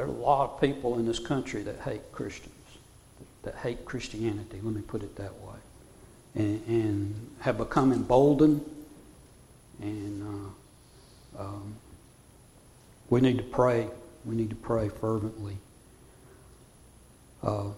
There 0.00 0.08
are 0.08 0.12
a 0.12 0.16
lot 0.18 0.50
of 0.50 0.60
people 0.62 0.98
in 0.98 1.04
this 1.04 1.18
country 1.18 1.62
that 1.64 1.78
hate 1.80 2.10
Christians, 2.10 2.54
that 3.42 3.54
hate 3.56 3.84
Christianity, 3.84 4.58
let 4.62 4.74
me 4.74 4.80
put 4.80 5.02
it 5.02 5.14
that 5.16 5.34
way, 5.42 5.58
and, 6.36 6.66
and 6.66 7.30
have 7.40 7.58
become 7.58 7.92
emboldened. 7.92 8.64
And 9.82 10.54
uh, 11.38 11.42
um, 11.42 11.76
we 13.10 13.20
need 13.20 13.36
to 13.36 13.42
pray. 13.42 13.88
We 14.24 14.36
need 14.36 14.48
to 14.48 14.56
pray 14.56 14.88
fervently. 14.88 15.58
Uh, 17.42 17.68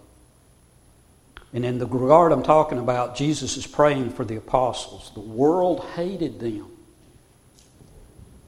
and 1.52 1.64
in 1.64 1.78
the 1.78 1.86
regard 1.86 2.30
I'm 2.30 2.44
talking 2.44 2.78
about, 2.78 3.16
Jesus 3.16 3.56
is 3.56 3.66
praying 3.66 4.10
for 4.10 4.24
the 4.24 4.36
apostles. 4.36 5.10
The 5.14 5.20
world 5.20 5.84
hated 5.96 6.38
them. 6.38 6.66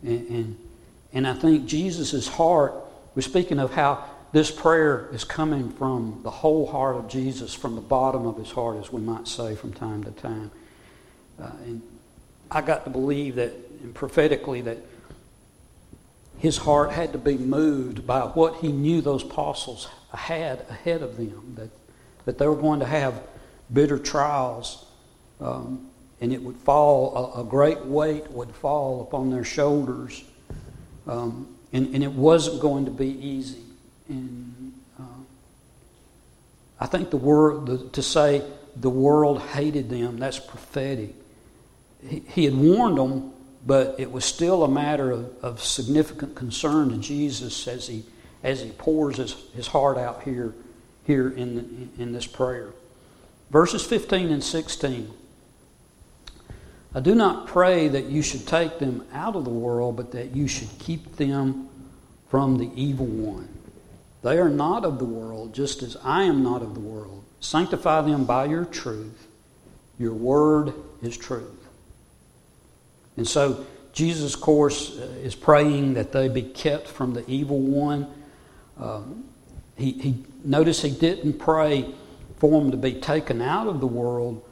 And, 0.05 0.29
and, 0.29 0.59
and 1.13 1.27
I 1.27 1.35
think 1.35 1.67
Jesus' 1.67 2.29
heart, 2.29 2.84
we're 3.15 3.23
speaking 3.23 3.59
of 3.59 3.73
how 3.73 4.05
this 4.33 4.51
prayer 4.51 5.09
is 5.13 5.23
coming 5.23 5.71
from 5.71 6.21
the 6.25 6.31
whole 6.31 6.67
heart 6.67 6.97
of 6.97 7.09
Jesus, 7.09 7.55
from 7.55 7.77
the 7.77 7.81
bottom 7.81 8.27
of 8.27 8.37
his 8.37 8.51
heart, 8.51 8.79
as 8.79 8.93
we 8.93 9.01
might 9.01 9.29
say 9.29 9.55
from 9.55 9.73
time 9.73 10.03
to 10.05 10.11
time. 10.11 10.51
Uh, 11.41 11.51
and 11.65 11.83
I 12.51 12.61
got 12.61 12.85
to 12.85 12.91
believe 12.91 13.37
that, 13.37 13.53
and 13.83 13.95
prophetically, 13.95 14.61
that 14.63 14.79
his 16.39 16.57
heart 16.57 16.91
had 16.91 17.13
to 17.13 17.19
be 17.19 17.39
moved 17.39 18.07
by 18.07 18.23
what 18.23 18.57
he 18.57 18.73
knew 18.73 19.01
those 19.01 19.23
apostles 19.23 19.89
had 20.13 20.61
ahead 20.69 21.03
of 21.03 21.17
them, 21.17 21.55
that, 21.57 21.71
that 22.25 22.39
they 22.39 22.47
were 22.47 22.57
going 22.57 22.81
to 22.81 22.87
have 22.87 23.21
bitter 23.73 23.99
trials, 23.99 24.85
um, 25.41 25.89
and 26.21 26.33
it 26.33 26.43
would 26.43 26.57
fall, 26.57 27.35
a, 27.37 27.45
great 27.45 27.85
weight 27.85 28.31
would 28.31 28.55
fall 28.57 29.03
upon 29.03 29.31
their 29.31 29.45
shoulders, 29.45 30.25
um, 31.07 31.54
and, 31.75 31.95
and 31.95 32.03
it 32.03 32.13
wasn't 32.13 32.63
going 32.63 32.87
to 32.87 32.91
be 32.91 33.09
easy. 33.09 33.63
And 34.09 34.73
uh, 34.99 35.03
I 36.81 36.87
think 36.87 37.11
the 37.11 37.19
word, 37.19 37.67
the, 37.67 37.89
to 37.91 38.03
say 38.03 38.43
the 38.77 38.89
world 38.89 39.43
hated 39.43 39.91
them, 39.91 40.19
that's 40.19 40.39
prophetic. 40.39 41.15
He, 42.09 42.23
he 42.29 42.45
had 42.47 42.55
warned 42.55 42.97
them, 42.97 43.33
but 43.67 43.97
it 43.99 44.11
was 44.11 44.25
still 44.25 44.65
a 44.65 44.69
matter 44.69 45.11
of, 45.11 45.37
of 45.43 45.63
significant 45.63 46.35
concern 46.35 46.89
to 46.89 46.97
Jesus 46.97 47.69
as 47.69 47.89
he 47.89 48.05
as 48.45 48.61
he 48.61 48.71
pours 48.71 49.17
his, 49.17 49.33
his 49.57 49.67
heart 49.67 49.97
out 49.97 50.23
here, 50.23 50.55
here 51.05 51.31
in, 51.31 51.91
in 51.99 52.13
this 52.13 52.27
prayer. 52.27 52.69
Verses 53.51 53.85
15 53.85 54.31
and 54.31 54.45
16. 54.45 55.11
I 56.95 57.01
do 57.01 57.15
not 57.15 57.47
pray 57.49 57.89
that 57.89 58.05
you 58.05 58.23
should 58.23 58.47
take 58.47 58.79
them 58.79 59.05
out 59.13 59.35
of 59.35 59.45
the 59.45 59.51
world, 59.51 59.97
but 59.97 60.13
that 60.13 60.35
you 60.37 60.47
should 60.47 60.69
keep 60.79 61.17
them 61.17 61.69
from 62.29 62.59
the 62.59 62.71
evil 62.77 63.07
one. 63.07 63.49
They 64.23 64.39
are 64.39 64.49
not 64.49 64.85
of 64.85 64.99
the 64.99 65.05
world, 65.05 65.55
just 65.55 65.83
as 65.83 65.97
I 66.03 66.23
am 66.23 66.43
not 66.43 66.63
of 66.63 66.75
the 66.75 66.81
world. 66.81 67.25
Sanctify 67.41 68.03
them 68.03 68.25
by 68.25 68.47
your 68.47 68.65
truth. 68.65 69.27
Your 69.99 70.15
word 70.15 70.73
is 71.03 71.17
truth. 71.17 71.51
And 73.17 73.29
so, 73.29 73.67
Jesus, 73.93 74.35
of 74.35 74.41
course, 74.41 74.99
uh, 74.99 75.03
is 75.23 75.35
praying 75.35 75.95
that 75.95 76.13
they 76.13 76.29
be 76.29 76.43
kept 76.43 76.89
from 76.89 77.13
the 77.15 77.29
evil 77.31 77.61
one. 77.61 78.09
Um, 78.79 79.25
he, 79.77 79.93
he 79.93 80.25
notice 80.45 80.83
he 80.83 80.91
didn't 80.91 81.39
pray 81.39 81.93
for 82.39 82.61
them 82.61 82.71
to 82.71 82.77
be 82.77 82.95
taken 82.95 83.41
out 83.41 83.67
of 83.67 83.81
the 83.81 83.87
world, 83.87 84.43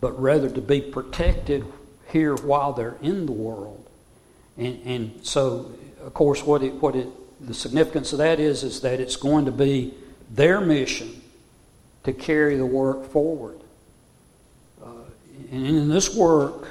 but 0.00 0.20
rather 0.20 0.50
to 0.50 0.60
be 0.60 0.80
protected 0.80 1.64
here 2.08 2.34
while 2.34 2.72
they're 2.72 2.96
in 3.02 3.26
the 3.26 3.32
world. 3.32 3.84
And, 4.56 4.80
and 4.84 5.26
so, 5.26 5.72
of 6.02 6.14
course, 6.14 6.44
what 6.44 6.62
it, 6.62 6.74
what 6.74 6.96
it, 6.96 7.08
the 7.46 7.54
significance 7.54 8.12
of 8.12 8.18
that 8.18 8.40
is 8.40 8.62
is 8.62 8.80
that 8.80 9.00
it's 9.00 9.16
going 9.16 9.46
to 9.46 9.52
be 9.52 9.94
their 10.30 10.60
mission 10.60 11.22
to 12.04 12.12
carry 12.12 12.56
the 12.56 12.66
work 12.66 13.10
forward. 13.10 13.58
Uh, 14.82 14.88
and 15.50 15.66
in 15.66 15.88
this 15.88 16.14
work, 16.14 16.68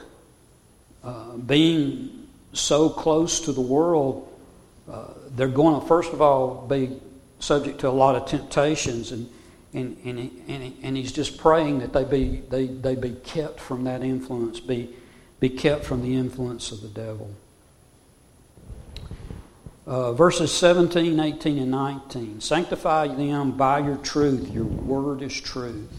uh, 1.03 1.37
being 1.37 2.27
so 2.53 2.89
close 2.89 3.41
to 3.41 3.51
the 3.51 3.61
world, 3.61 4.31
uh, 4.89 5.07
they're 5.35 5.47
going 5.47 5.79
to, 5.79 5.85
first 5.87 6.13
of 6.13 6.21
all, 6.21 6.65
be 6.67 6.97
subject 7.39 7.79
to 7.79 7.89
a 7.89 7.91
lot 7.91 8.15
of 8.15 8.27
temptations, 8.27 9.11
and, 9.11 9.29
and, 9.75 9.97
and, 10.05 10.31
and, 10.47 10.73
and 10.81 10.97
he's 10.97 11.11
just 11.11 11.37
praying 11.37 11.79
that 11.79 11.91
they 11.91 12.05
be, 12.05 12.41
they, 12.49 12.67
they 12.67 12.95
be 12.95 13.11
kept 13.11 13.59
from 13.59 13.83
that 13.83 14.01
influence, 14.01 14.61
be, 14.61 14.95
be 15.41 15.49
kept 15.49 15.83
from 15.83 16.01
the 16.01 16.15
influence 16.15 16.71
of 16.71 16.81
the 16.81 16.87
devil. 16.87 17.29
Uh, 19.85 20.13
verses 20.13 20.51
17, 20.51 21.19
18, 21.19 21.59
and 21.59 21.71
19. 21.71 22.41
Sanctify 22.41 23.07
them 23.07 23.51
by 23.51 23.79
your 23.79 23.97
truth. 23.97 24.49
Your 24.49 24.63
word 24.63 25.21
is 25.21 25.39
truth. 25.39 25.91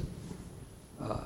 Uh, 1.01 1.21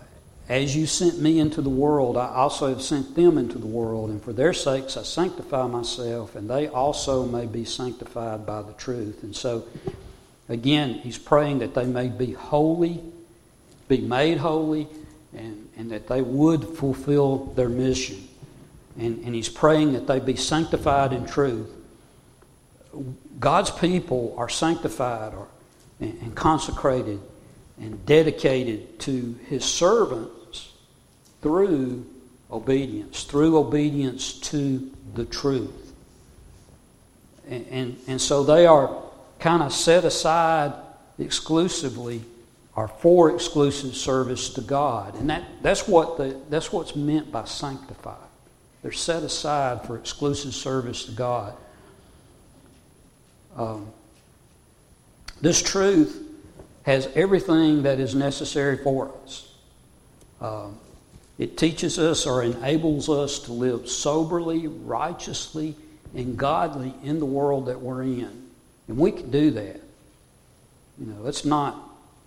as 0.49 0.75
you 0.75 0.87
sent 0.87 1.21
me 1.21 1.39
into 1.39 1.63
the 1.63 1.71
world, 1.71 2.17
I 2.17 2.35
also 2.35 2.69
have 2.69 2.83
sent 2.83 3.15
them 3.15 3.39
into 3.39 3.59
the 3.59 3.69
world, 3.69 4.11
and 4.11 4.21
for 4.21 4.33
their 4.33 4.53
sakes 4.53 4.97
I 4.97 5.05
sanctify 5.05 5.69
myself, 5.69 6.35
and 6.35 6.51
they 6.51 6.67
also 6.67 7.25
may 7.25 7.47
be 7.47 7.65
sanctified 7.65 8.45
by 8.45 8.61
the 8.63 8.73
truth. 8.73 9.23
And 9.23 9.35
so, 9.35 9.65
again, 10.51 10.95
he's 10.95 11.19
praying 11.19 11.61
that 11.61 11.75
they 11.75 11.87
may 11.87 12.09
be 12.09 12.33
holy 12.33 13.03
be 13.91 14.01
made 14.01 14.39
holy 14.39 14.87
and, 15.37 15.69
and 15.77 15.91
that 15.91 16.09
they 16.09 16.23
would 16.23 16.65
fulfill 16.65 17.47
their 17.57 17.69
mission. 17.69 18.27
And, 18.99 19.23
and 19.25 19.35
he's 19.35 19.51
praying 19.51 19.93
that 19.93 20.07
they 20.07 20.21
be 20.21 20.37
sanctified 20.37 21.13
in 21.13 21.27
truth. 21.27 21.69
God's 23.39 23.71
people 23.71 24.35
are 24.39 24.49
sanctified 24.49 25.35
or, 25.35 25.49
and, 26.01 26.17
and 26.23 26.35
consecrated 26.35 27.21
and 27.79 28.05
dedicated 28.07 28.99
to 29.01 29.39
his 29.49 29.65
servants 29.65 30.73
through 31.43 32.07
obedience, 32.51 33.25
through 33.25 33.59
obedience 33.59 34.35
to 34.41 34.91
the 35.15 35.25
truth. 35.25 35.93
And, 37.49 37.67
and, 37.71 37.99
and 38.07 38.21
so 38.21 38.45
they 38.45 38.67
are 38.67 39.03
kind 39.41 39.63
of 39.63 39.73
set 39.73 40.05
aside 40.05 40.73
exclusively 41.19 42.23
or 42.77 42.89
for 42.89 43.35
exclusive 43.35 43.95
service 43.95 44.51
to 44.51 44.61
God. 44.61 45.15
And 45.17 45.31
that, 45.31 45.45
that's, 45.63 45.89
what 45.89 46.17
the, 46.17 46.39
that's 46.49 46.73
what's 46.73 46.95
meant 46.95 47.33
by 47.33 47.45
sanctified. 47.45 48.17
They're 48.83 48.93
set 48.93 49.23
aside 49.23 49.87
for 49.87 49.97
exclusive 49.97 50.55
service 50.55 51.05
to 51.05 51.13
God. 51.13 51.55
Um, 53.57 53.89
this 55.41 55.63
truth 55.63 56.27
has 56.85 57.09
everything 57.15 57.83
that 57.83 58.01
is 58.01 58.15
necessary 58.15 58.79
for 58.79 59.13
us. 59.23 59.53
Um, 60.41 60.79
it 61.39 61.57
teaches 61.59 61.99
us 61.99 62.27
or 62.27 62.43
enables 62.43 63.09
us 63.09 63.41
to 63.41 63.53
live 63.53 63.89
soberly, 63.89 64.67
righteously, 64.67 65.75
and 66.15 66.37
godly 66.37 66.95
in 67.03 67.19
the 67.19 67.27
world 67.27 67.67
that 67.67 67.81
we're 67.81 68.03
in. 68.03 68.40
And 68.91 68.99
we 68.99 69.13
can 69.13 69.31
do 69.31 69.53
that. 69.53 69.81
You 70.99 71.07
know, 71.07 71.27
it's 71.27 71.45
not 71.45 71.79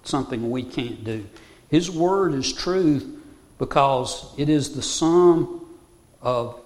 something 0.06 0.50
we 0.50 0.64
can't 0.64 1.04
do. 1.04 1.26
His 1.70 1.92
word 1.92 2.34
is 2.34 2.54
truth 2.54 3.06
because 3.60 4.34
it 4.38 4.48
is 4.48 4.74
the 4.74 4.82
sum 4.82 5.66
of, 6.22 6.58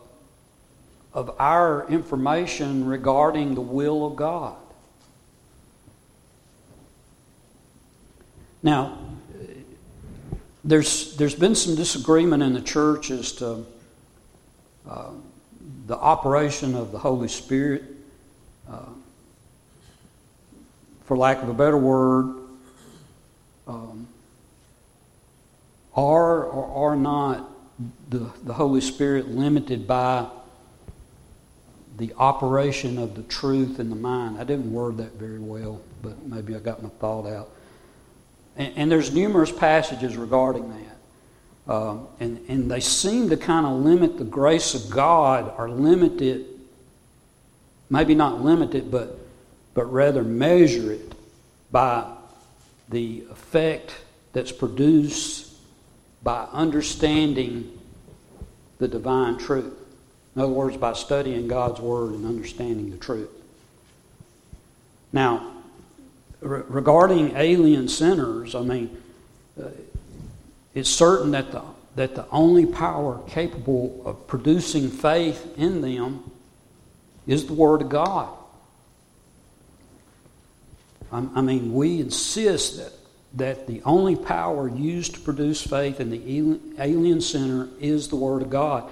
of 1.15 1.36
our 1.39 1.89
information 1.89 2.86
regarding 2.86 3.55
the 3.55 3.62
will 3.62 4.05
of 4.05 4.15
God. 4.15 4.55
Now, 8.62 8.99
there's, 10.63 11.17
there's 11.17 11.33
been 11.33 11.55
some 11.55 11.73
disagreement 11.73 12.43
in 12.43 12.53
the 12.53 12.62
church 12.62 13.10
as 13.10 13.31
to 13.31 13.65
uh, 14.88 15.10
the 15.88 15.97
operation 15.97 16.75
of 16.75 16.91
the 16.91 16.99
Holy 16.99 17.29
Spirit. 17.29 17.81
Uh, 18.69 18.89
for 21.08 21.17
lack 21.17 21.41
of 21.41 21.48
a 21.48 21.54
better 21.54 21.78
word, 21.78 22.36
um, 23.65 24.08
are 25.96 26.43
or 26.43 26.91
are 26.91 26.96
not 26.98 27.50
the, 28.10 28.30
the 28.43 28.54
Holy 28.54 28.82
Spirit 28.82 29.30
limited 29.30 29.88
by 29.88 30.28
the 31.98 32.13
operation 32.17 32.98
of 32.98 33.15
the 33.15 33.24
truth 33.24 33.80
in 33.80 33.89
the 33.89 33.96
mind? 33.96 34.38
I 34.38 34.43
didn't 34.43 34.72
word 34.72 34.98
that 34.98 35.13
very 35.13 35.39
well, 35.39 35.82
but 36.04 36.22
maybe 36.26 36.56
I 36.56 36.60
got 36.60 36.84
my 36.84 36.89
thought 36.89 37.26
out. 37.26 37.50
And, 38.58 38.74
and 38.76 38.91
there's 38.91 39.13
numerous 39.13 39.52
passages 39.52 40.17
regarding 40.17 40.70
that. 40.70 41.74
Um, 41.74 42.08
and, 42.20 42.43
and 42.50 42.70
they 42.70 42.82
seem 42.82 43.30
to 43.30 43.38
kind 43.38 43.65
of 43.65 43.74
limit 43.78 44.17
the 44.17 44.26
grace 44.26 44.76
of 44.76 44.89
God 44.89 45.54
or 45.58 45.70
limit 45.70 46.22
it, 46.22 46.48
maybe 47.89 48.13
not 48.13 48.41
limit 48.41 48.76
it, 48.76 48.91
but, 48.91 49.20
but 49.77 49.93
rather 49.93 50.23
measure 50.23 50.91
it 50.91 51.13
by 51.71 52.03
the 52.89 53.23
effect 53.29 53.93
that's 54.33 54.51
produced 54.51 55.53
by 56.23 56.47
understanding 56.51 57.77
the 58.79 58.87
divine 58.87 59.37
truth. 59.37 59.71
In 60.35 60.41
other 60.41 60.51
words, 60.51 60.77
by 60.77 60.93
studying 60.93 61.47
God's 61.47 61.79
Word 61.79 62.13
and 62.13 62.25
understanding 62.25 62.89
the 62.89 62.97
truth. 62.97 63.29
Now, 65.13 65.51
re- 66.41 66.63
regarding 66.67 67.35
alien 67.35 67.87
sinners, 67.87 68.55
I 68.55 68.61
mean, 68.61 68.97
uh, 69.61 69.67
it's 70.73 70.89
certain 70.89 71.29
that 71.31 71.51
the, 71.51 71.61
that 71.95 72.15
the 72.15 72.25
only 72.31 72.65
power 72.65 73.21
capable 73.27 74.01
of 74.05 74.25
producing 74.25 74.89
faith 74.89 75.55
in 75.55 75.81
them 75.81 76.23
is 77.27 77.45
the 77.45 77.53
Word 77.53 77.83
of 77.83 77.89
God. 77.89 78.37
I, 81.12 81.41
mean, 81.41 81.74
we 81.74 82.02
insist 82.02 82.78
that, 82.78 82.93
that 83.36 83.67
the 83.67 83.82
only 83.84 84.15
power 84.15 84.67
used 84.67 85.15
to 85.15 85.20
produce 85.22 85.62
faith 85.62 86.00
in 86.00 86.10
the 86.10 86.72
alien 86.80 87.22
sinner 87.22 87.70
is 87.80 88.10
the 88.10 88.15
Word 88.15 88.41
of 88.41 88.50
God. 88.50 88.89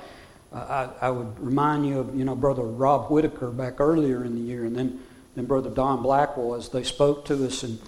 I, 0.54 0.90
I, 1.02 1.10
would 1.10 1.38
remind 1.40 1.86
you 1.86 2.00
of, 2.00 2.16
you 2.16 2.24
know, 2.24 2.36
Brother 2.36 2.64
Rob 2.64 3.10
Whitaker 3.10 3.52
back 3.52 3.82
earlier 3.82 4.24
in 4.24 4.36
the 4.36 4.42
year, 4.42 4.64
and 4.64 4.76
then 4.76 5.02
than 5.36 5.46
Brother 5.46 5.70
Don 5.70 6.02
Blackwell 6.02 6.56
as 6.56 6.70
they 6.70 6.84
spoke 6.84 7.26
to 7.26 7.46
us. 7.46 7.64
And, 7.64 7.80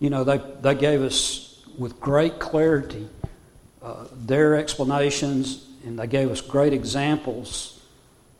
you 0.00 0.10
know, 0.10 0.24
they, 0.24 0.38
they 0.60 0.74
gave 0.74 1.00
us 1.00 1.64
with 1.78 1.98
great 2.00 2.38
clarity 2.38 3.08
uh, 3.80 4.04
their 4.12 4.56
explanations, 4.56 5.64
and 5.84 5.98
they 5.98 6.06
gave 6.06 6.30
us 6.30 6.40
great 6.40 6.72
examples 6.72 7.80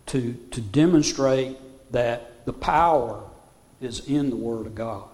to, 0.07 0.35
to 0.51 0.61
demonstrate 0.61 1.57
that 1.93 2.45
the 2.45 2.53
power 2.53 3.23
is 3.81 4.09
in 4.09 4.31
the 4.31 4.37
Word 4.37 4.67
of 4.67 4.75
God. 4.75 5.05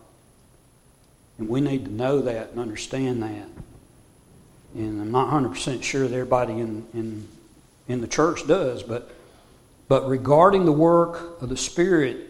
And 1.38 1.48
we 1.48 1.60
need 1.60 1.84
to 1.86 1.90
know 1.90 2.20
that 2.20 2.50
and 2.50 2.60
understand 2.60 3.22
that. 3.22 3.48
And 4.74 5.00
I'm 5.00 5.10
not 5.10 5.30
100% 5.30 5.82
sure 5.82 6.06
that 6.06 6.14
everybody 6.14 6.54
in, 6.54 6.86
in, 6.94 7.28
in 7.88 8.00
the 8.00 8.08
church 8.08 8.46
does, 8.46 8.82
but, 8.82 9.12
but 9.88 10.08
regarding 10.08 10.64
the 10.64 10.72
work 10.72 11.40
of 11.40 11.48
the 11.48 11.56
Spirit 11.56 12.28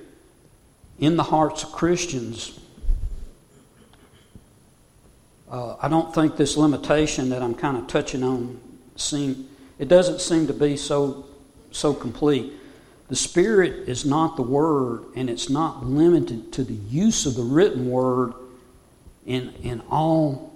in 0.98 1.16
the 1.16 1.22
hearts 1.22 1.62
of 1.62 1.72
Christians, 1.72 2.58
uh, 5.50 5.76
I 5.80 5.88
don't 5.88 6.14
think 6.14 6.36
this 6.36 6.56
limitation 6.56 7.30
that 7.30 7.42
I'm 7.42 7.54
kind 7.54 7.76
of 7.76 7.86
touching 7.86 8.22
on 8.22 8.60
seem 8.96 9.48
it 9.78 9.88
doesn't 9.88 10.20
seem 10.20 10.46
to 10.46 10.52
be 10.52 10.76
so 10.76 11.26
so 11.70 11.92
complete. 11.92 12.52
The 13.08 13.16
Spirit 13.16 13.88
is 13.88 14.04
not 14.04 14.36
the 14.36 14.42
Word, 14.42 15.04
and 15.14 15.28
it's 15.28 15.50
not 15.50 15.84
limited 15.84 16.52
to 16.54 16.64
the 16.64 16.74
use 16.74 17.26
of 17.26 17.34
the 17.34 17.42
written 17.42 17.90
Word 17.90 18.32
in 19.26 19.52
in 19.62 19.80
all 19.90 20.54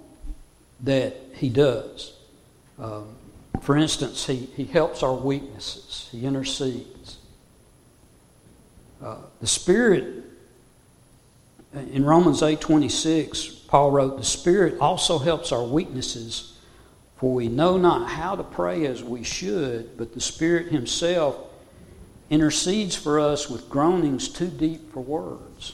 that 0.81 1.15
He 1.35 1.49
does. 1.49 2.13
Um, 2.77 3.15
for 3.61 3.75
instance, 3.75 4.25
he, 4.25 4.49
he 4.55 4.63
helps 4.63 5.03
our 5.03 5.13
weaknesses. 5.13 6.07
He 6.11 6.25
intercedes. 6.25 7.17
Uh, 9.03 9.17
the 9.41 9.47
Spirit 9.47 10.23
in 11.73 12.03
Romans 12.03 12.41
8:26, 12.41 13.67
Paul 13.67 13.91
wrote, 13.91 14.17
"The 14.17 14.25
Spirit 14.25 14.79
also 14.79 15.19
helps 15.19 15.51
our 15.51 15.63
weaknesses, 15.63 16.53
for 17.17 17.33
we 17.33 17.47
know 17.47 17.77
not 17.77 18.09
how 18.09 18.35
to 18.35 18.43
pray 18.43 18.85
as 18.85 19.03
we 19.03 19.23
should, 19.23 19.97
but 19.97 20.13
the 20.13 20.21
Spirit 20.21 20.67
himself 20.67 21.35
intercedes 22.29 22.95
for 22.95 23.19
us 23.19 23.49
with 23.49 23.69
groanings 23.69 24.29
too 24.29 24.47
deep 24.47 24.91
for 24.91 25.01
words." 25.01 25.73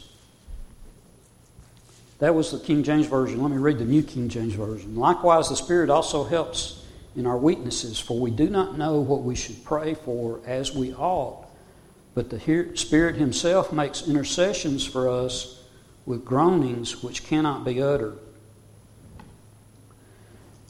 That 2.19 2.33
was 2.33 2.51
the 2.51 2.59
King 2.59 2.83
James 2.83 3.07
version. 3.07 3.41
Let 3.41 3.51
me 3.51 3.57
read 3.57 3.77
the 3.77 3.85
New 3.85 4.03
King 4.03 4.29
James 4.29 4.53
version. 4.53 4.95
Likewise, 4.95 5.49
the 5.49 5.55
Spirit 5.55 5.89
also 5.89 6.23
helps 6.23 6.83
in 7.15 7.25
our 7.25 7.37
weaknesses, 7.37 7.99
for 7.99 8.19
we 8.19 8.31
do 8.31 8.49
not 8.49 8.77
know 8.77 8.99
what 8.99 9.23
we 9.23 9.35
should 9.35 9.63
pray 9.63 9.93
for 9.93 10.39
as 10.45 10.73
we 10.73 10.93
ought, 10.93 11.45
but 12.13 12.29
the 12.29 12.71
Spirit 12.75 13.15
himself 13.15 13.73
makes 13.73 14.07
intercessions 14.07 14.85
for 14.85 15.09
us 15.09 15.61
with 16.05 16.23
groanings 16.23 17.03
which 17.03 17.25
cannot 17.25 17.65
be 17.65 17.81
uttered. 17.81 18.17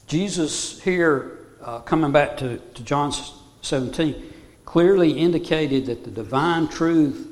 Jesus, 0.08 0.82
here, 0.82 1.40
uh, 1.62 1.80
coming 1.80 2.12
back 2.12 2.38
to, 2.38 2.58
to 2.58 2.84
John 2.84 3.12
17, 3.62 4.34
clearly 4.66 5.12
indicated 5.12 5.88
that 5.88 6.04
the 6.04 6.12
divine 6.12 6.68
truth 6.68 7.28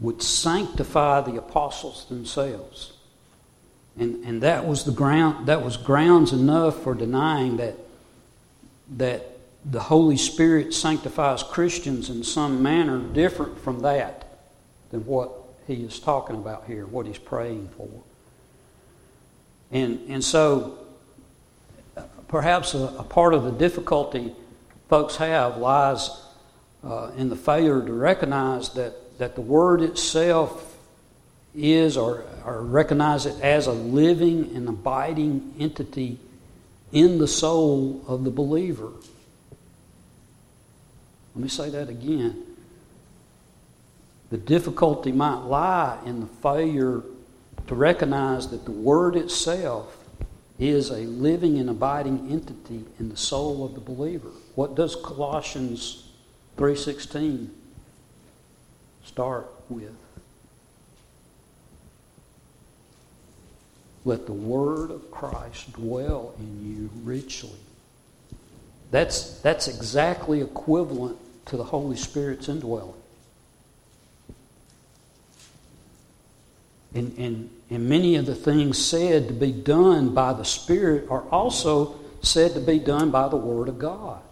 would 0.00 0.22
sanctify 0.22 1.20
the 1.22 1.36
apostles 1.36 2.06
themselves. 2.06 2.92
And, 3.98 4.24
and 4.24 4.42
that 4.42 4.66
was 4.66 4.84
the 4.84 4.92
ground 4.92 5.46
that 5.46 5.64
was 5.64 5.76
grounds 5.76 6.32
enough 6.32 6.82
for 6.82 6.94
denying 6.94 7.56
that 7.56 7.76
that 8.96 9.36
the 9.64 9.80
Holy 9.80 10.16
Spirit 10.16 10.72
sanctifies 10.72 11.42
Christians 11.42 12.08
in 12.08 12.22
some 12.22 12.62
manner 12.62 12.98
different 12.98 13.58
from 13.60 13.80
that 13.80 14.24
than 14.90 15.04
what 15.06 15.32
he 15.66 15.74
is 15.74 15.98
talking 15.98 16.36
about 16.36 16.64
here, 16.66 16.86
what 16.86 17.06
he's 17.06 17.18
praying 17.18 17.68
for. 17.76 17.88
And, 19.72 20.08
and 20.08 20.22
so, 20.22 20.78
perhaps 22.28 22.74
a, 22.74 22.78
a 22.98 23.02
part 23.02 23.34
of 23.34 23.42
the 23.42 23.50
difficulty 23.50 24.32
folks 24.88 25.16
have 25.16 25.56
lies 25.56 26.10
uh, 26.84 27.10
in 27.16 27.28
the 27.28 27.36
failure 27.36 27.84
to 27.84 27.92
recognize 27.92 28.70
that, 28.74 29.18
that 29.18 29.34
the 29.34 29.40
Word 29.40 29.82
itself 29.82 30.75
is 31.56 31.96
or, 31.96 32.24
or 32.44 32.62
recognize 32.62 33.26
it 33.26 33.40
as 33.40 33.66
a 33.66 33.72
living 33.72 34.54
and 34.54 34.68
abiding 34.68 35.54
entity 35.58 36.18
in 36.92 37.18
the 37.18 37.26
soul 37.26 38.04
of 38.06 38.24
the 38.24 38.30
believer. 38.30 38.90
Let 41.34 41.42
me 41.42 41.48
say 41.48 41.70
that 41.70 41.88
again. 41.88 42.42
The 44.30 44.38
difficulty 44.38 45.12
might 45.12 45.44
lie 45.44 45.98
in 46.04 46.20
the 46.20 46.26
failure 46.26 47.02
to 47.66 47.74
recognize 47.74 48.48
that 48.48 48.64
the 48.64 48.72
Word 48.72 49.16
itself 49.16 49.96
is 50.58 50.90
a 50.90 51.00
living 51.00 51.58
and 51.58 51.68
abiding 51.68 52.28
entity 52.30 52.84
in 52.98 53.08
the 53.08 53.16
soul 53.16 53.64
of 53.64 53.74
the 53.74 53.80
believer. 53.80 54.30
What 54.54 54.74
does 54.74 54.96
Colossians 54.96 56.08
3:16 56.56 57.50
start 59.04 59.48
with? 59.68 60.05
Let 64.06 64.26
the 64.26 64.32
word 64.32 64.92
of 64.92 65.10
Christ 65.10 65.72
dwell 65.72 66.32
in 66.38 66.64
you 66.64 66.90
richly. 67.02 67.50
That's, 68.92 69.40
that's 69.40 69.66
exactly 69.66 70.40
equivalent 70.40 71.18
to 71.46 71.56
the 71.56 71.64
Holy 71.64 71.96
Spirit's 71.96 72.48
indwelling. 72.48 72.94
And, 76.94 77.18
and, 77.18 77.50
and 77.68 77.88
many 77.88 78.14
of 78.14 78.26
the 78.26 78.36
things 78.36 78.78
said 78.78 79.26
to 79.26 79.34
be 79.34 79.50
done 79.50 80.14
by 80.14 80.34
the 80.34 80.44
Spirit 80.44 81.10
are 81.10 81.24
also 81.32 81.98
said 82.22 82.54
to 82.54 82.60
be 82.60 82.78
done 82.78 83.10
by 83.10 83.26
the 83.26 83.36
Word 83.36 83.68
of 83.68 83.80
God. 83.80 84.22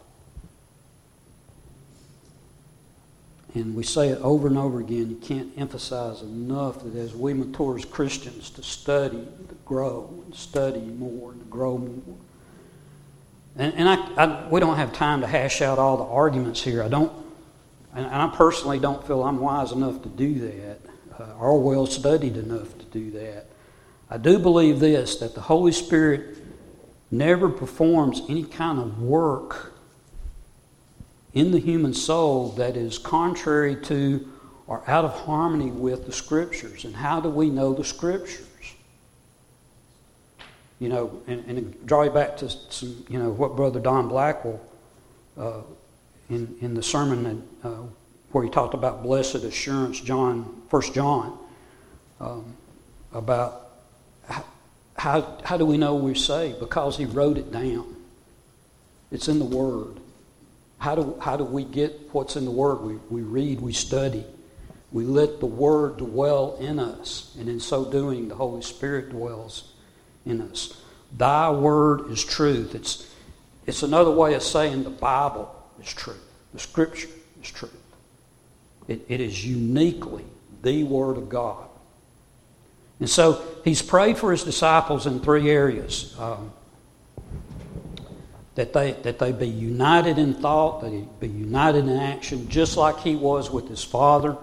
And 3.55 3.77
we 3.77 3.85
say 3.85 4.09
it 4.09 4.21
over 4.21 4.49
and 4.49 4.59
over 4.59 4.81
again. 4.81 5.09
You 5.11 5.17
can't 5.17 5.53
emphasize 5.57 6.23
enough 6.23 6.83
that 6.83 6.97
as 6.97 7.15
we 7.15 7.35
mature 7.35 7.77
as 7.79 7.85
Christians 7.85 8.51
to 8.51 8.65
study, 8.65 9.25
to 9.49 9.55
grow, 9.65 10.23
and 10.25 10.35
study 10.35 10.81
more, 10.81 11.31
and 11.31 11.41
to 11.41 11.47
grow 11.47 11.79
more. 11.79 12.17
And, 13.57 13.73
and 13.75 13.89
I, 13.89 13.95
I, 14.17 14.49
we 14.49 14.59
don't 14.59 14.77
have 14.77 14.93
time 14.93 15.21
to 15.21 15.29
hash 15.29 15.63
out 15.63 15.79
all 15.79 15.97
the 15.97 16.05
arguments 16.05 16.63
here. 16.63 16.83
I 16.83 16.89
don't, 16.89 17.13
and 17.95 18.07
I 18.07 18.27
personally 18.35 18.81
don't 18.81 19.07
feel 19.07 19.23
I'm 19.23 19.39
wise 19.39 19.71
enough 19.71 20.03
to 20.03 20.09
do 20.09 20.35
that, 20.41 20.79
uh, 21.21 21.39
or 21.39 21.63
well 21.63 21.87
studied 21.87 22.37
enough 22.37 22.77
to 22.79 22.85
do 22.87 23.13
that. 23.13 23.47
I 24.11 24.19
do 24.19 24.41
believe 24.41 24.81
this 24.81 25.17
that 25.17 25.37
the 25.37 25.41
Holy 25.41 25.71
Spirit 25.71 26.39
never 27.13 27.49
performs 27.49 28.23
any 28.29 28.43
kind 28.43 28.81
of 28.81 29.01
work 29.01 29.74
in 31.35 31.51
the 31.51 31.59
human 31.59 31.93
soul 31.93 32.51
that 32.51 32.77
is 32.77 32.97
contrary 32.99 33.77
to 33.77 34.29
or 34.67 34.83
out 34.89 35.05
of 35.05 35.13
harmony 35.13 35.71
with 35.71 36.07
the 36.07 36.13
Scriptures. 36.13 36.85
And 36.85 36.95
how 36.95 37.21
do 37.21 37.29
we 37.29 37.51
know 37.51 37.75
the 37.75 37.85
Scriptures? 37.85 38.47
You 40.79 40.89
know, 40.89 41.23
and, 41.27 41.45
and 41.47 41.87
draw 41.87 42.03
you 42.03 42.11
back 42.11 42.37
to 42.39 42.49
some, 42.49 43.05
you 43.09 43.19
know, 43.19 43.31
what 43.31 43.57
Brother 43.57 43.81
Don 43.81 44.09
Blackwell 44.09 44.61
uh, 45.39 45.61
in, 46.31 46.57
in 46.61 46.75
the 46.75 46.83
sermon 46.83 47.23
that, 47.63 47.69
uh, 47.69 47.83
where 48.33 48.45
he 48.45 48.51
talked 48.51 48.75
about 48.75 49.03
blessed 49.03 49.37
assurance, 49.37 50.01
John, 50.01 50.63
First 50.69 50.95
John, 50.95 51.39
um, 52.21 52.57
about 53.13 53.71
how, 54.97 55.39
how 55.45 55.57
do 55.57 55.67
we 55.67 55.77
know 55.77 55.95
we're 55.95 56.15
saved? 56.15 56.59
Because 56.61 56.97
he 56.97 57.05
wrote 57.05 57.37
it 57.37 57.53
down. 57.53 57.97
It's 59.11 59.29
in 59.29 59.39
the 59.39 59.45
Word. 59.45 60.01
How 60.85 60.95
do, 60.95 61.17
how 61.19 61.39
do 61.39 61.45
we 61.45 61.65
get 61.65 62.11
what's 62.13 62.37
in 62.37 62.45
the 62.45 62.51
Word? 62.51 62.83
We, 62.83 62.97
we 63.09 63.23
read, 63.23 63.63
we 63.63 63.73
study. 63.73 64.23
We 64.93 65.05
let 65.05 65.41
the 65.41 65.47
Word 65.47 65.97
dwell 65.97 66.59
in 66.61 66.79
us. 66.79 67.35
And 67.41 67.49
in 67.49 67.59
so 67.59 67.91
doing, 67.91 68.29
the 68.29 68.35
Holy 68.35 68.61
Spirit 68.61 69.09
dwells 69.09 69.73
in 70.27 70.43
us. 70.43 70.79
Thy 71.11 71.49
Word 71.49 72.11
is 72.11 72.23
truth. 72.23 72.75
It's, 72.75 73.11
it's 73.65 73.83
another 73.83 74.11
way 74.11 74.35
of 74.35 74.43
saying 74.43 74.85
the 74.85 74.91
Bible 74.91 75.51
is 75.81 75.91
truth. 75.91 76.23
The 76.53 76.61
Scripture 76.61 77.09
is 77.43 77.51
truth. 77.51 77.73
It, 78.87 79.07
it 79.09 79.23
is 79.23 79.43
uniquely 79.43 80.27
the 80.63 80.85
Word 80.85 81.17
of 81.17 81.31
God. 81.31 81.67
And 83.01 83.09
so 83.09 83.43
he's 83.65 83.81
prayed 83.81 84.19
for 84.19 84.33
his 84.33 84.45
disciples 84.45 85.07
in 85.07 85.21
three 85.21 85.49
areas. 85.49 86.15
Um, 86.19 86.53
that 88.55 88.73
they, 88.73 88.93
that 88.93 89.19
they 89.19 89.33
be 89.33 89.49
united 89.49 90.19
in 90.19 90.35
thought, 90.35 90.81
that 90.83 90.91
they 90.91 91.05
be 91.21 91.29
united 91.29 91.87
in 91.87 91.97
action, 91.97 92.49
just 92.49 92.77
like 92.77 93.01
he 93.01 93.17
was 93.17 93.51
with 93.51 93.69
his 93.69 93.83
father, 93.83 94.37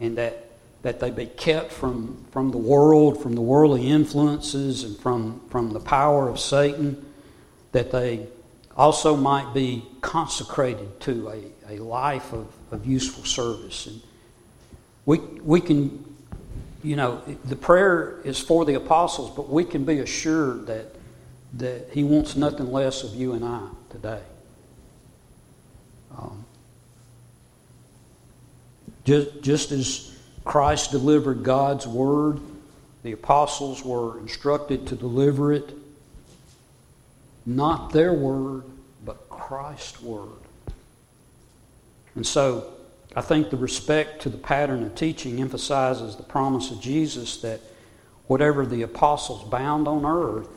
and 0.00 0.18
that, 0.18 0.46
that 0.82 0.98
they 0.98 1.10
be 1.10 1.26
kept 1.26 1.70
from, 1.70 2.24
from 2.32 2.50
the 2.50 2.58
world, 2.58 3.22
from 3.22 3.34
the 3.34 3.40
worldly 3.40 3.88
influences, 3.88 4.82
and 4.82 4.98
from, 4.98 5.40
from 5.48 5.72
the 5.72 5.80
power 5.80 6.28
of 6.28 6.40
Satan, 6.40 7.04
that 7.70 7.92
they 7.92 8.26
also 8.76 9.16
might 9.16 9.54
be 9.54 9.84
consecrated 10.00 11.00
to 11.00 11.28
a, 11.28 11.76
a 11.76 11.78
life 11.78 12.32
of, 12.32 12.48
of 12.72 12.84
useful 12.84 13.24
service. 13.24 13.86
And 13.86 14.02
we, 15.06 15.18
we 15.18 15.60
can, 15.60 16.04
you 16.82 16.96
know, 16.96 17.22
the 17.44 17.54
prayer 17.54 18.20
is 18.24 18.40
for 18.40 18.64
the 18.64 18.74
apostles, 18.74 19.30
but 19.36 19.48
we 19.48 19.64
can 19.64 19.84
be 19.84 20.00
assured 20.00 20.66
that 20.66 20.96
that 21.54 21.88
He 21.92 22.04
wants 22.04 22.36
nothing 22.36 22.70
less 22.70 23.04
of 23.04 23.14
you 23.14 23.32
and 23.34 23.44
I 23.44 23.68
today. 23.90 24.20
Um, 26.16 26.44
just, 29.04 29.42
just 29.42 29.72
as 29.72 30.16
Christ 30.44 30.90
delivered 30.90 31.42
God's 31.42 31.86
word, 31.86 32.40
the 33.02 33.12
apostles 33.12 33.84
were 33.84 34.18
instructed 34.18 34.86
to 34.88 34.96
deliver 34.96 35.52
it, 35.52 35.72
not 37.44 37.92
their 37.92 38.12
word, 38.12 38.62
but 39.04 39.28
Christ's 39.28 40.00
word. 40.00 40.28
And 42.14 42.26
so, 42.26 42.72
I 43.14 43.20
think 43.20 43.50
the 43.50 43.56
respect 43.56 44.22
to 44.22 44.28
the 44.28 44.38
pattern 44.38 44.82
of 44.84 44.94
teaching 44.94 45.40
emphasizes 45.40 46.16
the 46.16 46.22
promise 46.22 46.70
of 46.70 46.80
Jesus 46.80 47.38
that 47.38 47.60
whatever 48.26 48.64
the 48.64 48.82
apostles 48.82 49.42
bound 49.50 49.86
on 49.88 50.06
earth 50.06 50.48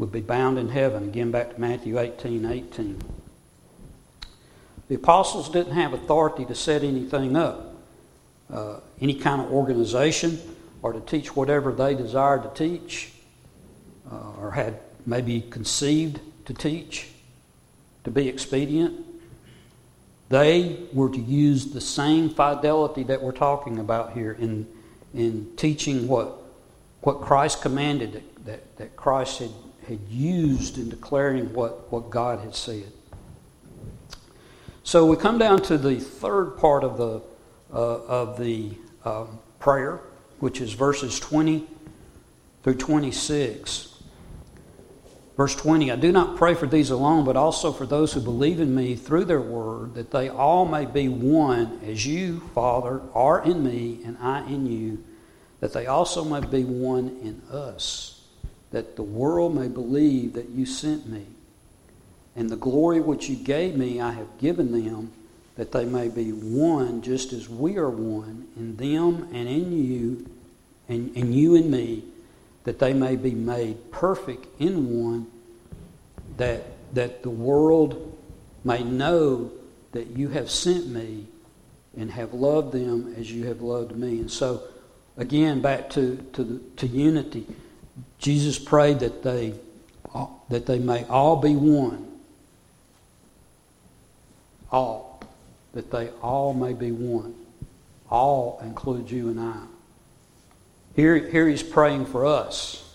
would 0.00 0.10
be 0.10 0.22
bound 0.22 0.58
in 0.58 0.70
heaven. 0.70 1.04
Again, 1.04 1.30
back 1.30 1.54
to 1.54 1.60
Matthew 1.60 1.98
18 2.00 2.46
18. 2.46 3.00
The 4.88 4.94
apostles 4.94 5.50
didn't 5.50 5.74
have 5.74 5.92
authority 5.92 6.46
to 6.46 6.54
set 6.54 6.82
anything 6.82 7.36
up, 7.36 7.76
uh, 8.52 8.80
any 9.00 9.14
kind 9.14 9.42
of 9.42 9.52
organization, 9.52 10.40
or 10.82 10.94
to 10.94 11.00
teach 11.00 11.36
whatever 11.36 11.70
they 11.70 11.94
desired 11.94 12.42
to 12.42 12.48
teach, 12.48 13.12
uh, 14.10 14.40
or 14.40 14.50
had 14.52 14.80
maybe 15.06 15.42
conceived 15.42 16.18
to 16.46 16.54
teach 16.54 17.08
to 18.04 18.10
be 18.10 18.26
expedient. 18.26 19.06
They 20.30 20.78
were 20.94 21.10
to 21.10 21.20
use 21.20 21.72
the 21.72 21.80
same 21.80 22.30
fidelity 22.30 23.02
that 23.04 23.22
we're 23.22 23.32
talking 23.32 23.78
about 23.78 24.14
here 24.14 24.32
in, 24.32 24.66
in 25.12 25.50
teaching 25.56 26.08
what, 26.08 26.42
what 27.02 27.20
Christ 27.20 27.60
commanded, 27.60 28.14
that, 28.14 28.46
that, 28.46 28.76
that 28.78 28.96
Christ 28.96 29.40
had 29.40 29.50
had 29.90 30.08
used 30.08 30.78
in 30.78 30.88
declaring 30.88 31.52
what, 31.52 31.90
what 31.90 32.10
God 32.10 32.38
had 32.38 32.54
said. 32.54 32.92
So 34.84 35.04
we 35.04 35.16
come 35.16 35.36
down 35.36 35.62
to 35.62 35.76
the 35.76 35.96
third 35.96 36.56
part 36.58 36.84
of 36.84 36.96
the, 36.96 37.20
uh, 37.74 38.04
of 38.04 38.38
the 38.38 38.70
um, 39.04 39.40
prayer, 39.58 40.00
which 40.38 40.60
is 40.60 40.74
verses 40.74 41.18
20 41.18 41.66
through 42.62 42.76
26. 42.76 44.00
Verse 45.36 45.56
20 45.56 45.90
I 45.90 45.96
do 45.96 46.12
not 46.12 46.36
pray 46.36 46.54
for 46.54 46.68
these 46.68 46.90
alone, 46.90 47.24
but 47.24 47.36
also 47.36 47.72
for 47.72 47.84
those 47.84 48.12
who 48.12 48.20
believe 48.20 48.60
in 48.60 48.72
me 48.72 48.94
through 48.94 49.24
their 49.24 49.40
word, 49.40 49.94
that 49.94 50.12
they 50.12 50.28
all 50.28 50.66
may 50.66 50.86
be 50.86 51.08
one, 51.08 51.80
as 51.84 52.06
you, 52.06 52.40
Father, 52.54 53.00
are 53.12 53.42
in 53.42 53.64
me 53.64 54.02
and 54.04 54.16
I 54.18 54.46
in 54.46 54.66
you, 54.66 55.04
that 55.58 55.72
they 55.72 55.88
also 55.88 56.22
may 56.24 56.46
be 56.46 56.62
one 56.62 57.18
in 57.22 57.42
us 57.50 58.19
that 58.70 58.96
the 58.96 59.02
world 59.02 59.54
may 59.54 59.68
believe 59.68 60.34
that 60.34 60.48
you 60.50 60.66
sent 60.66 61.08
me. 61.08 61.26
And 62.36 62.48
the 62.48 62.56
glory 62.56 63.00
which 63.00 63.28
you 63.28 63.36
gave 63.36 63.76
me, 63.76 64.00
I 64.00 64.12
have 64.12 64.38
given 64.38 64.72
them, 64.72 65.12
that 65.56 65.72
they 65.72 65.84
may 65.84 66.08
be 66.08 66.30
one, 66.30 67.02
just 67.02 67.32
as 67.32 67.48
we 67.48 67.76
are 67.76 67.90
one, 67.90 68.48
in 68.56 68.76
them 68.76 69.28
and 69.32 69.48
in 69.48 69.72
you, 69.72 70.30
and, 70.88 71.14
and 71.16 71.34
you 71.34 71.56
and 71.56 71.70
me, 71.70 72.04
that 72.64 72.78
they 72.78 72.92
may 72.92 73.16
be 73.16 73.32
made 73.32 73.90
perfect 73.90 74.46
in 74.60 75.02
one, 75.02 75.26
that, 76.36 76.62
that 76.94 77.22
the 77.22 77.30
world 77.30 78.16
may 78.64 78.82
know 78.82 79.50
that 79.92 80.06
you 80.08 80.28
have 80.28 80.50
sent 80.50 80.86
me 80.86 81.26
and 81.96 82.10
have 82.10 82.32
loved 82.32 82.72
them 82.72 83.14
as 83.18 83.30
you 83.30 83.46
have 83.46 83.60
loved 83.60 83.96
me. 83.96 84.20
And 84.20 84.30
so, 84.30 84.62
again, 85.16 85.60
back 85.60 85.90
to, 85.90 86.16
to, 86.34 86.44
the, 86.44 86.58
to 86.76 86.86
unity. 86.86 87.46
Jesus 88.20 88.58
prayed 88.58 89.00
that 89.00 89.22
they, 89.22 89.54
that 90.50 90.66
they 90.66 90.78
may 90.78 91.04
all 91.04 91.36
be 91.36 91.56
one. 91.56 92.06
All. 94.70 95.22
That 95.72 95.90
they 95.90 96.10
all 96.22 96.52
may 96.52 96.74
be 96.74 96.92
one. 96.92 97.34
All 98.10 98.60
includes 98.62 99.10
you 99.10 99.30
and 99.30 99.40
I. 99.40 99.62
Here, 100.94 101.16
here 101.16 101.48
he's 101.48 101.62
praying 101.62 102.06
for 102.06 102.26
us. 102.26 102.86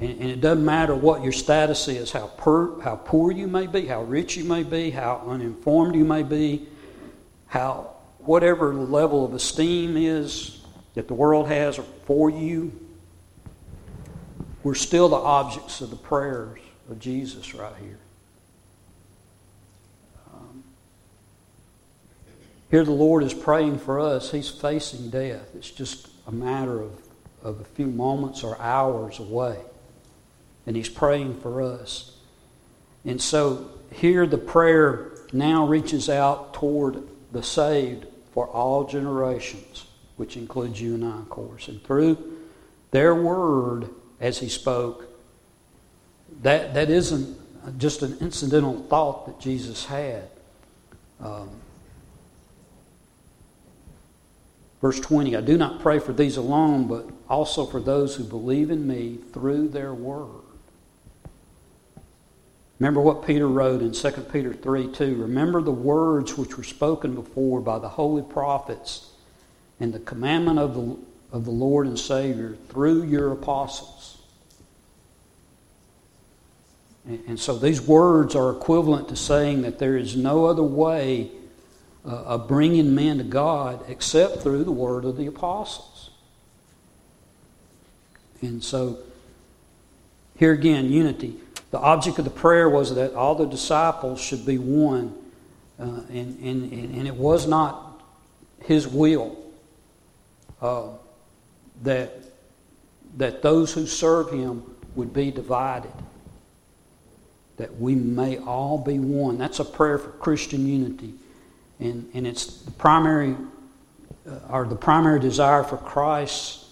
And, 0.00 0.20
and 0.20 0.30
it 0.30 0.40
doesn't 0.40 0.64
matter 0.64 0.94
what 0.94 1.22
your 1.22 1.32
status 1.32 1.88
is, 1.88 2.12
how, 2.12 2.28
per, 2.28 2.80
how 2.80 2.96
poor 2.96 3.30
you 3.30 3.46
may 3.46 3.66
be, 3.66 3.86
how 3.86 4.02
rich 4.02 4.36
you 4.36 4.44
may 4.44 4.62
be, 4.62 4.90
how 4.90 5.22
uninformed 5.26 5.94
you 5.94 6.04
may 6.04 6.22
be, 6.22 6.66
how 7.46 7.90
whatever 8.20 8.74
level 8.74 9.24
of 9.24 9.34
esteem 9.34 9.96
is 9.96 10.60
that 10.94 11.08
the 11.08 11.14
world 11.14 11.48
has 11.48 11.78
for 12.04 12.30
you, 12.30 12.72
we're 14.66 14.74
still 14.74 15.08
the 15.08 15.14
objects 15.14 15.80
of 15.80 15.90
the 15.90 15.96
prayers 15.96 16.58
of 16.90 16.98
Jesus 16.98 17.54
right 17.54 17.72
here. 17.80 18.00
Um, 20.26 20.64
here 22.68 22.82
the 22.82 22.90
Lord 22.90 23.22
is 23.22 23.32
praying 23.32 23.78
for 23.78 24.00
us. 24.00 24.32
He's 24.32 24.48
facing 24.48 25.10
death. 25.10 25.54
It's 25.54 25.70
just 25.70 26.08
a 26.26 26.32
matter 26.32 26.82
of, 26.82 26.90
of 27.44 27.60
a 27.60 27.64
few 27.64 27.86
moments 27.86 28.42
or 28.42 28.60
hours 28.60 29.20
away. 29.20 29.56
And 30.66 30.74
He's 30.74 30.88
praying 30.88 31.38
for 31.42 31.62
us. 31.62 32.16
And 33.04 33.22
so 33.22 33.70
here 33.92 34.26
the 34.26 34.36
prayer 34.36 35.12
now 35.32 35.64
reaches 35.64 36.08
out 36.08 36.54
toward 36.54 37.04
the 37.30 37.44
saved 37.44 38.04
for 38.34 38.48
all 38.48 38.82
generations, 38.82 39.86
which 40.16 40.36
includes 40.36 40.80
you 40.80 40.96
and 40.96 41.04
I, 41.04 41.18
of 41.18 41.28
course. 41.28 41.68
And 41.68 41.80
through 41.84 42.36
their 42.90 43.14
word, 43.14 43.90
as 44.20 44.38
he 44.38 44.48
spoke, 44.48 45.04
that, 46.42 46.74
that 46.74 46.90
isn't 46.90 47.78
just 47.78 48.02
an 48.02 48.16
incidental 48.20 48.80
thought 48.88 49.26
that 49.26 49.40
Jesus 49.40 49.86
had. 49.86 50.28
Um, 51.20 51.50
verse 54.80 55.00
20 55.00 55.36
I 55.36 55.40
do 55.40 55.56
not 55.56 55.80
pray 55.80 55.98
for 55.98 56.12
these 56.12 56.36
alone, 56.36 56.86
but 56.86 57.08
also 57.28 57.66
for 57.66 57.80
those 57.80 58.16
who 58.16 58.24
believe 58.24 58.70
in 58.70 58.86
me 58.86 59.18
through 59.32 59.68
their 59.68 59.94
word. 59.94 60.42
Remember 62.78 63.00
what 63.00 63.26
Peter 63.26 63.48
wrote 63.48 63.80
in 63.80 63.92
2 63.92 64.10
Peter 64.32 64.52
3 64.52 64.92
2. 64.92 65.16
Remember 65.16 65.62
the 65.62 65.72
words 65.72 66.36
which 66.36 66.56
were 66.56 66.64
spoken 66.64 67.14
before 67.14 67.60
by 67.60 67.78
the 67.78 67.88
holy 67.88 68.22
prophets 68.22 69.10
and 69.80 69.92
the 69.92 69.98
commandment 69.98 70.58
of 70.58 70.74
the, 70.74 70.96
of 71.32 71.44
the 71.46 71.50
Lord 71.50 71.86
and 71.86 71.98
Savior 71.98 72.56
through 72.68 73.04
your 73.04 73.32
apostles. 73.32 73.95
And, 77.06 77.38
so 77.38 77.56
these 77.56 77.80
words 77.80 78.34
are 78.34 78.50
equivalent 78.50 79.08
to 79.10 79.16
saying 79.16 79.62
that 79.62 79.78
there 79.78 79.96
is 79.96 80.16
no 80.16 80.46
other 80.46 80.62
way 80.62 81.30
uh, 82.04 82.08
of 82.08 82.48
bringing 82.48 82.94
men 82.94 83.18
to 83.18 83.24
God 83.24 83.84
except 83.88 84.42
through 84.42 84.64
the 84.64 84.72
word 84.72 85.04
of 85.04 85.16
the 85.16 85.26
apostles. 85.26 86.10
And 88.42 88.62
so, 88.62 88.98
here 90.36 90.52
again, 90.52 90.90
unity. 90.90 91.36
The 91.70 91.78
object 91.78 92.18
of 92.18 92.24
the 92.24 92.30
prayer 92.30 92.68
was 92.68 92.94
that 92.94 93.14
all 93.14 93.34
the 93.34 93.46
disciples 93.46 94.20
should 94.20 94.44
be 94.44 94.58
one, 94.58 95.14
uh, 95.78 96.00
and, 96.08 96.38
and, 96.40 96.72
and 96.72 97.06
it 97.06 97.14
was 97.14 97.46
not 97.46 98.02
his 98.62 98.86
will 98.86 99.36
uh, 100.60 100.88
that, 101.82 102.12
that 103.16 103.42
those 103.42 103.72
who 103.72 103.86
serve 103.86 104.30
him 104.30 104.62
would 104.94 105.12
be 105.12 105.30
divided, 105.30 105.92
that 107.56 107.78
we 107.78 107.94
may 107.94 108.38
all 108.38 108.78
be 108.78 108.98
one. 108.98 109.38
That's 109.38 109.60
a 109.60 109.64
prayer 109.64 109.98
for 109.98 110.10
Christian 110.10 110.66
unity. 110.66 111.14
And, 111.80 112.08
and 112.14 112.26
it's 112.26 112.62
the 112.62 112.70
primary, 112.72 113.36
uh, 114.28 114.38
or 114.50 114.66
the 114.66 114.76
primary 114.76 115.20
desire 115.20 115.62
for 115.62 115.76
Christ's 115.76 116.68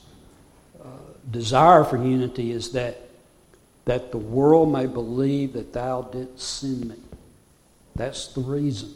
uh, 0.82 0.86
desire 1.30 1.84
for 1.84 1.96
unity 1.96 2.52
is 2.52 2.72
that 2.72 3.04
that 3.84 4.10
the 4.10 4.18
world 4.18 4.72
may 4.72 4.86
believe 4.86 5.52
that 5.52 5.72
thou 5.72 6.02
didst 6.02 6.60
send 6.60 6.88
me. 6.88 6.96
That's 7.94 8.28
the 8.28 8.40
reason. 8.40 8.94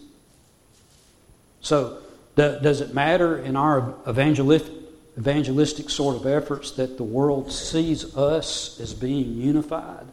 So, 1.60 2.02
does 2.36 2.80
it 2.80 2.94
matter 2.94 3.38
in 3.38 3.56
our 3.56 3.94
evangelistic, 4.08 4.72
evangelistic 5.18 5.90
sort 5.90 6.16
of 6.16 6.26
efforts 6.26 6.70
that 6.72 6.96
the 6.96 7.04
world 7.04 7.52
sees 7.52 8.16
us 8.16 8.80
as 8.80 8.94
being 8.94 9.34
unified? 9.34 10.06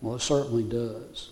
Well, 0.00 0.16
it 0.16 0.20
certainly 0.20 0.62
does. 0.62 1.30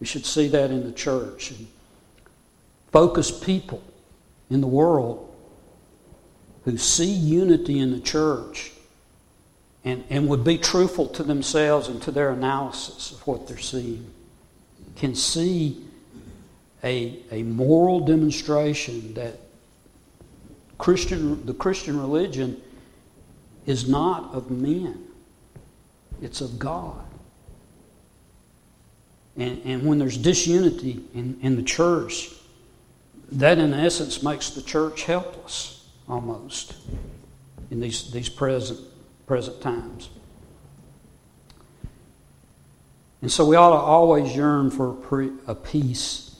We 0.00 0.06
should 0.06 0.26
see 0.26 0.48
that 0.48 0.70
in 0.70 0.84
the 0.84 0.92
church. 0.92 1.50
And 1.50 1.66
focus 2.92 3.30
people 3.30 3.82
in 4.50 4.60
the 4.60 4.66
world 4.66 5.34
who 6.64 6.76
see 6.76 7.10
unity 7.10 7.78
in 7.78 7.92
the 7.92 8.00
church 8.00 8.72
and, 9.84 10.04
and 10.10 10.28
would 10.28 10.44
be 10.44 10.58
truthful 10.58 11.06
to 11.08 11.22
themselves 11.22 11.88
and 11.88 12.02
to 12.02 12.10
their 12.10 12.30
analysis 12.30 13.12
of 13.12 13.26
what 13.26 13.48
they're 13.48 13.58
seeing 13.58 14.10
can 14.96 15.14
see 15.14 15.82
a, 16.84 17.18
a 17.30 17.42
moral 17.42 18.00
demonstration 18.00 19.14
that 19.14 19.38
Christian, 20.76 21.44
the 21.46 21.54
Christian 21.54 21.98
religion 21.98 22.60
is 23.66 23.88
not 23.88 24.34
of 24.34 24.50
men, 24.50 25.07
it's 26.22 26.40
of 26.40 26.58
God. 26.58 27.04
And, 29.36 29.60
and 29.64 29.86
when 29.86 29.98
there's 29.98 30.18
disunity 30.18 31.00
in, 31.14 31.38
in 31.42 31.56
the 31.56 31.62
church, 31.62 32.30
that 33.32 33.58
in 33.58 33.72
essence 33.72 34.22
makes 34.22 34.50
the 34.50 34.62
church 34.62 35.04
helpless 35.04 35.86
almost 36.08 36.74
in 37.70 37.80
these, 37.80 38.10
these 38.10 38.28
present, 38.28 38.80
present 39.26 39.60
times. 39.60 40.08
And 43.20 43.30
so 43.30 43.44
we 43.44 43.56
ought 43.56 43.70
to 43.70 43.76
always 43.76 44.34
yearn 44.34 44.70
for 44.70 44.96
a 45.46 45.54
peace. 45.54 46.36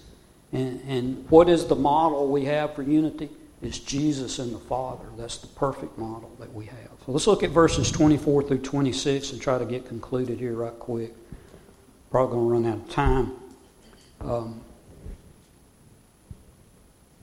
And, 0.53 0.81
and 0.89 1.31
what 1.31 1.49
is 1.49 1.67
the 1.67 1.77
model 1.77 2.29
we 2.29 2.45
have 2.47 2.75
for 2.75 2.83
unity? 2.83 3.29
It's 3.61 3.79
Jesus 3.79 4.39
and 4.39 4.55
the 4.55 4.61
Father. 4.61 5.05
That's 5.17 5.39
the 5.39 5.49
perfect 5.49 5.99
model 5.99 6.31
that 6.39 6.53
we 6.53 6.67
have. 6.67 6.98
Let's 7.11 7.27
look 7.27 7.43
at 7.43 7.51
verses 7.51 7.91
24 7.91 8.43
through 8.43 8.59
26 8.59 9.33
and 9.33 9.41
try 9.41 9.57
to 9.57 9.65
get 9.65 9.89
concluded 9.89 10.39
here 10.39 10.53
right 10.53 10.79
quick. 10.79 11.15
Probably 12.11 12.35
going 12.35 12.47
to 12.47 12.53
run 12.53 12.67
out 12.67 12.87
of 12.87 12.91
time. 12.91 13.33
Um, 14.21 14.61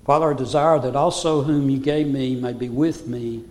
Father, 0.04 0.32
I 0.32 0.34
desire 0.36 0.80
that 0.80 0.96
also 0.96 1.44
whom 1.44 1.70
you 1.70 1.78
gave 1.78 2.08
me 2.08 2.36
may 2.36 2.54
be 2.54 2.68
with 2.68 3.06
me 3.06 3.44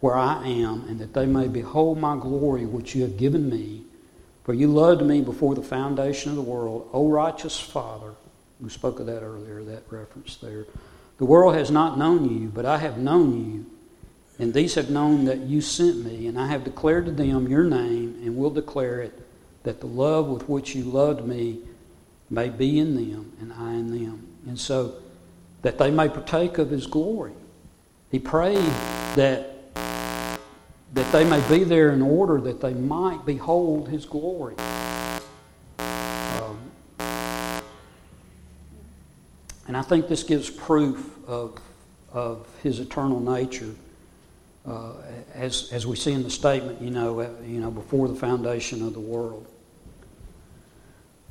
where 0.00 0.14
I 0.14 0.46
am, 0.46 0.86
and 0.88 0.98
that 0.98 1.12
they 1.12 1.26
may 1.26 1.46
behold 1.46 1.98
my 1.98 2.16
glory 2.16 2.64
which 2.64 2.94
you 2.94 3.02
have 3.02 3.18
given 3.18 3.50
me. 3.50 3.82
For 4.44 4.54
you 4.54 4.68
loved 4.68 5.02
me 5.02 5.20
before 5.20 5.54
the 5.54 5.62
foundation 5.62 6.30
of 6.30 6.36
the 6.36 6.42
world, 6.42 6.88
O 6.94 7.10
righteous 7.10 7.60
Father. 7.60 8.14
We 8.60 8.70
spoke 8.70 8.98
of 8.98 9.04
that 9.06 9.22
earlier, 9.22 9.62
that 9.64 9.82
reference 9.90 10.36
there. 10.36 10.64
The 11.18 11.26
world 11.26 11.54
has 11.54 11.70
not 11.70 11.98
known 11.98 12.40
you, 12.40 12.48
but 12.48 12.64
I 12.64 12.78
have 12.78 12.96
known 12.96 13.52
you. 13.52 13.66
And 14.42 14.52
these 14.52 14.74
have 14.74 14.90
known 14.90 15.26
that 15.26 15.38
you 15.38 15.60
sent 15.60 16.04
me, 16.04 16.26
and 16.26 16.36
I 16.36 16.48
have 16.48 16.64
declared 16.64 17.04
to 17.04 17.12
them 17.12 17.46
your 17.46 17.62
name, 17.62 18.22
and 18.24 18.36
will 18.36 18.50
declare 18.50 19.00
it, 19.00 19.16
that 19.62 19.78
the 19.78 19.86
love 19.86 20.26
with 20.26 20.48
which 20.48 20.74
you 20.74 20.82
loved 20.82 21.24
me 21.24 21.60
may 22.28 22.48
be 22.48 22.80
in 22.80 22.96
them, 22.96 23.32
and 23.40 23.52
I 23.52 23.74
in 23.74 23.92
them. 23.92 24.26
And 24.48 24.58
so, 24.58 24.94
that 25.62 25.78
they 25.78 25.92
may 25.92 26.08
partake 26.08 26.58
of 26.58 26.70
his 26.70 26.88
glory. 26.88 27.34
He 28.10 28.18
prayed 28.18 28.56
that, 29.14 29.76
that 30.92 31.12
they 31.12 31.22
may 31.22 31.48
be 31.48 31.62
there 31.62 31.92
in 31.92 32.02
order 32.02 32.40
that 32.40 32.60
they 32.60 32.74
might 32.74 33.24
behold 33.24 33.90
his 33.90 34.06
glory. 34.06 34.56
Um, 35.78 36.58
and 39.68 39.76
I 39.76 39.82
think 39.82 40.08
this 40.08 40.24
gives 40.24 40.50
proof 40.50 41.16
of, 41.28 41.60
of 42.12 42.44
his 42.64 42.80
eternal 42.80 43.20
nature. 43.20 43.76
Uh, 44.66 44.92
as, 45.34 45.72
as 45.72 45.86
we 45.86 45.96
see 45.96 46.12
in 46.12 46.22
the 46.22 46.30
statement, 46.30 46.80
you 46.80 46.90
know, 46.90 47.20
uh, 47.20 47.28
you 47.44 47.58
know, 47.58 47.70
before 47.70 48.06
the 48.06 48.14
foundation 48.14 48.86
of 48.86 48.92
the 48.92 49.00
world. 49.00 49.46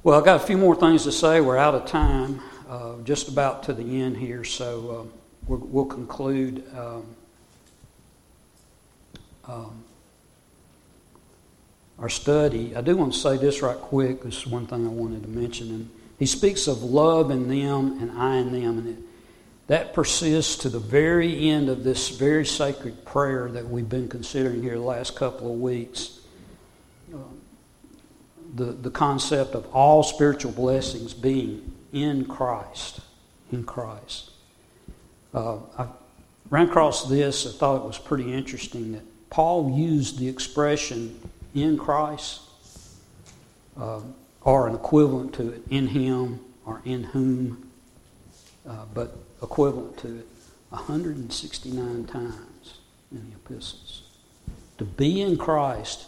Well, 0.04 0.18
I've 0.18 0.26
got 0.26 0.42
a 0.42 0.46
few 0.46 0.58
more 0.58 0.76
things 0.76 1.04
to 1.04 1.12
say. 1.12 1.40
We're 1.40 1.58
out 1.58 1.74
of 1.74 1.86
time 1.86 2.42
uh, 2.68 2.96
just 3.04 3.30
about 3.30 3.64
to 3.64 3.74
the 3.74 4.02
end 4.02 4.18
here, 4.18 4.44
so 4.44 4.90
uh, 4.90 5.18
we'll, 5.48 5.60
we'll, 5.60 5.86
conclude. 5.86 6.64
Um, 6.76 7.06
um, 9.46 9.84
our 12.02 12.10
study. 12.10 12.76
I 12.76 12.82
do 12.82 12.98
want 12.98 13.14
to 13.14 13.20
say 13.20 13.38
this 13.38 13.62
right 13.62 13.78
quick. 13.78 14.24
This 14.24 14.38
is 14.38 14.48
one 14.48 14.66
thing 14.66 14.86
I 14.86 14.90
wanted 14.90 15.22
to 15.22 15.30
mention. 15.30 15.70
And 15.70 15.90
he 16.18 16.26
speaks 16.26 16.68
of 16.68 16.82
love 16.82 17.30
in 17.30 17.48
them 17.48 18.00
and 18.02 18.12
I 18.12 18.38
in 18.38 18.52
them, 18.52 18.80
and 18.80 18.88
it, 18.88 19.04
that 19.68 19.94
persists 19.94 20.58
to 20.58 20.70
the 20.70 20.80
very 20.80 21.50
end 21.50 21.70
of 21.70 21.84
this 21.84 22.10
very 22.10 22.46
sacred 22.46 23.06
prayer 23.06 23.50
that 23.50 23.68
we've 23.68 23.90
been 23.90 24.10
considering 24.10 24.62
here 24.62 24.76
the 24.76 24.82
last 24.82 25.16
couple 25.16 25.52
of 25.52 25.60
weeks. 25.60 26.20
Uh, 27.14 27.18
the, 28.54 28.66
the 28.66 28.92
concept 28.92 29.56
of 29.56 29.66
all 29.74 30.04
spiritual 30.04 30.52
blessings 30.52 31.14
being 31.14 31.74
in 31.94 32.26
Christ. 32.26 33.00
In 33.52 33.64
Christ. 33.64 34.32
Uh, 35.34 35.58
I 35.78 35.88
ran 36.50 36.68
across 36.68 37.08
this. 37.08 37.48
I 37.48 37.58
thought 37.58 37.78
it 37.78 37.86
was 37.86 37.98
pretty 37.98 38.34
interesting 38.34 38.92
that 38.94 39.04
Paul 39.30 39.78
used 39.78 40.20
the 40.20 40.28
expression 40.28 41.18
in 41.56 41.78
Christ 41.78 42.42
uh, 43.80 44.02
or 44.42 44.68
an 44.68 44.76
equivalent 44.76 45.34
to 45.36 45.54
it 45.54 45.62
in 45.70 45.88
him 45.88 46.40
or 46.66 46.82
in 46.84 47.04
whom, 47.04 47.70
uh, 48.68 48.86
but 48.94 49.16
equivalent 49.42 49.98
to 49.98 50.20
it 50.20 50.28
169 50.70 52.06
times 52.06 52.80
in 53.12 53.30
the 53.30 53.36
epistles. 53.36 54.04
To 54.78 54.86
be 54.86 55.22
in 55.22 55.38
Christ 55.38 56.08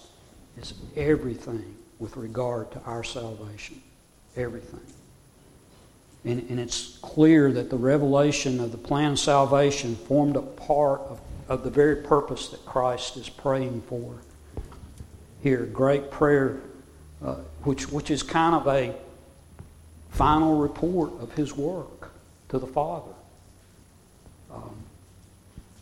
is 0.58 0.74
everything 0.96 1.76
with 2.00 2.16
regard 2.18 2.72
to 2.72 2.82
our 2.82 3.04
salvation. 3.04 3.82
Everything. 4.36 4.80
And, 6.26 6.50
and 6.50 6.60
it's 6.60 6.98
clear 7.02 7.52
that 7.52 7.70
the 7.70 7.78
revelation 7.78 8.60
of 8.60 8.72
the 8.72 8.78
plan 8.78 9.14
of 9.14 9.20
salvation 9.20 9.96
formed 9.96 10.38
a 10.38 10.42
part 10.42 11.02
of, 11.02 11.20
of 11.50 11.64
the 11.64 11.70
very 11.70 11.98
purpose 11.98 12.50
that 12.50 12.66
Christ 12.66 13.18
is 13.18 13.30
praying 13.30 13.84
for. 13.88 14.16
Here, 15.42 15.66
great 15.66 16.10
prayer, 16.10 16.62
uh, 17.24 17.36
which, 17.64 17.92
which 17.92 18.10
is 18.10 18.24
kind 18.24 18.56
of 18.56 18.68
a 18.68 18.96
final 20.12 20.58
report 20.58 21.12
of 21.20 21.34
his 21.34 21.56
work 21.56 22.12
to 22.50 22.60
the 22.60 22.68
Father. 22.68 23.12
Um, 24.54 24.76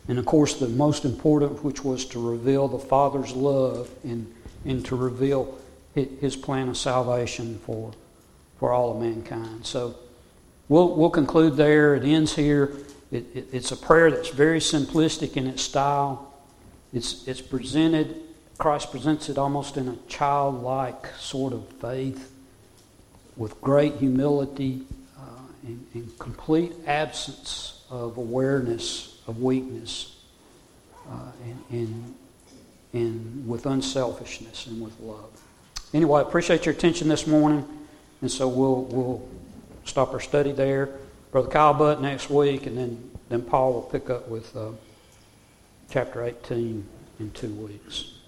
and 0.08 0.20
of 0.20 0.26
course, 0.26 0.56
the 0.56 0.68
most 0.68 1.06
important, 1.06 1.64
which 1.64 1.84
was 1.84 2.06
to 2.06 2.20
reveal 2.20 2.68
the 2.68 2.80
Father's 2.80 3.34
love 3.34 3.90
and, 4.04 4.34
and 4.66 4.86
to 4.86 4.96
reveal 4.96 5.58
his 5.94 6.36
plan 6.36 6.70
of 6.70 6.78
salvation 6.78 7.60
for, 7.66 7.92
for 8.58 8.72
all 8.72 8.92
of 8.92 9.02
mankind. 9.02 9.66
So 9.66 9.96
we'll, 10.70 10.96
we'll 10.96 11.10
conclude 11.10 11.58
there. 11.58 11.96
It 11.96 12.04
ends 12.04 12.36
here. 12.36 12.74
It, 13.12 13.26
it, 13.36 13.48
it's 13.52 13.72
a 13.72 13.78
prayer 13.78 14.10
that's 14.10 14.30
very 14.30 14.60
simplistic 14.60 15.36
in 15.36 15.48
its 15.48 15.62
style. 15.62 16.34
It's, 16.94 17.28
it's 17.28 17.42
presented, 17.42 18.16
Christ 18.58 18.92
presents 18.92 19.30
it 19.30 19.38
almost 19.38 19.78
in 19.78 19.88
a 19.88 19.96
childlike 20.08 21.08
sort 21.18 21.54
of 21.54 21.68
faith 21.80 22.32
with 23.36 23.60
great 23.62 23.96
humility 23.96 24.84
uh, 25.18 25.22
and, 25.66 25.86
and 25.94 26.20
complete 26.20 26.74
absence 26.86 27.81
of 27.92 28.18
awareness 28.18 29.20
of 29.28 29.42
weakness 29.42 30.16
uh, 31.10 31.32
and, 31.44 31.64
and, 31.70 32.16
and 32.94 33.48
with 33.48 33.66
unselfishness 33.66 34.66
and 34.68 34.82
with 34.82 34.98
love. 35.02 35.30
Anyway, 35.94 36.20
I 36.20 36.22
appreciate 36.22 36.66
your 36.66 36.74
attention 36.74 37.10
this 37.10 37.28
morning, 37.28 37.68
and 38.22 38.32
so 38.32 38.48
we'll, 38.48 38.84
we'll 38.86 39.30
stop 39.84 40.14
our 40.14 40.22
study 40.22 40.54
there. 40.54 40.90
Brother 41.32 41.50
Kyle 41.50 41.74
Butt 41.74 42.02
next 42.02 42.30
week, 42.30 42.66
and 42.66 42.78
then, 42.78 43.12
then 43.30 43.42
Paul 43.42 43.74
will 43.74 43.82
pick 43.82 44.10
up 44.10 44.28
with 44.30 44.56
uh, 44.56 44.70
chapter 45.90 46.24
18 46.24 46.86
in 47.20 47.32
two 47.32 47.52
weeks. 47.52 48.21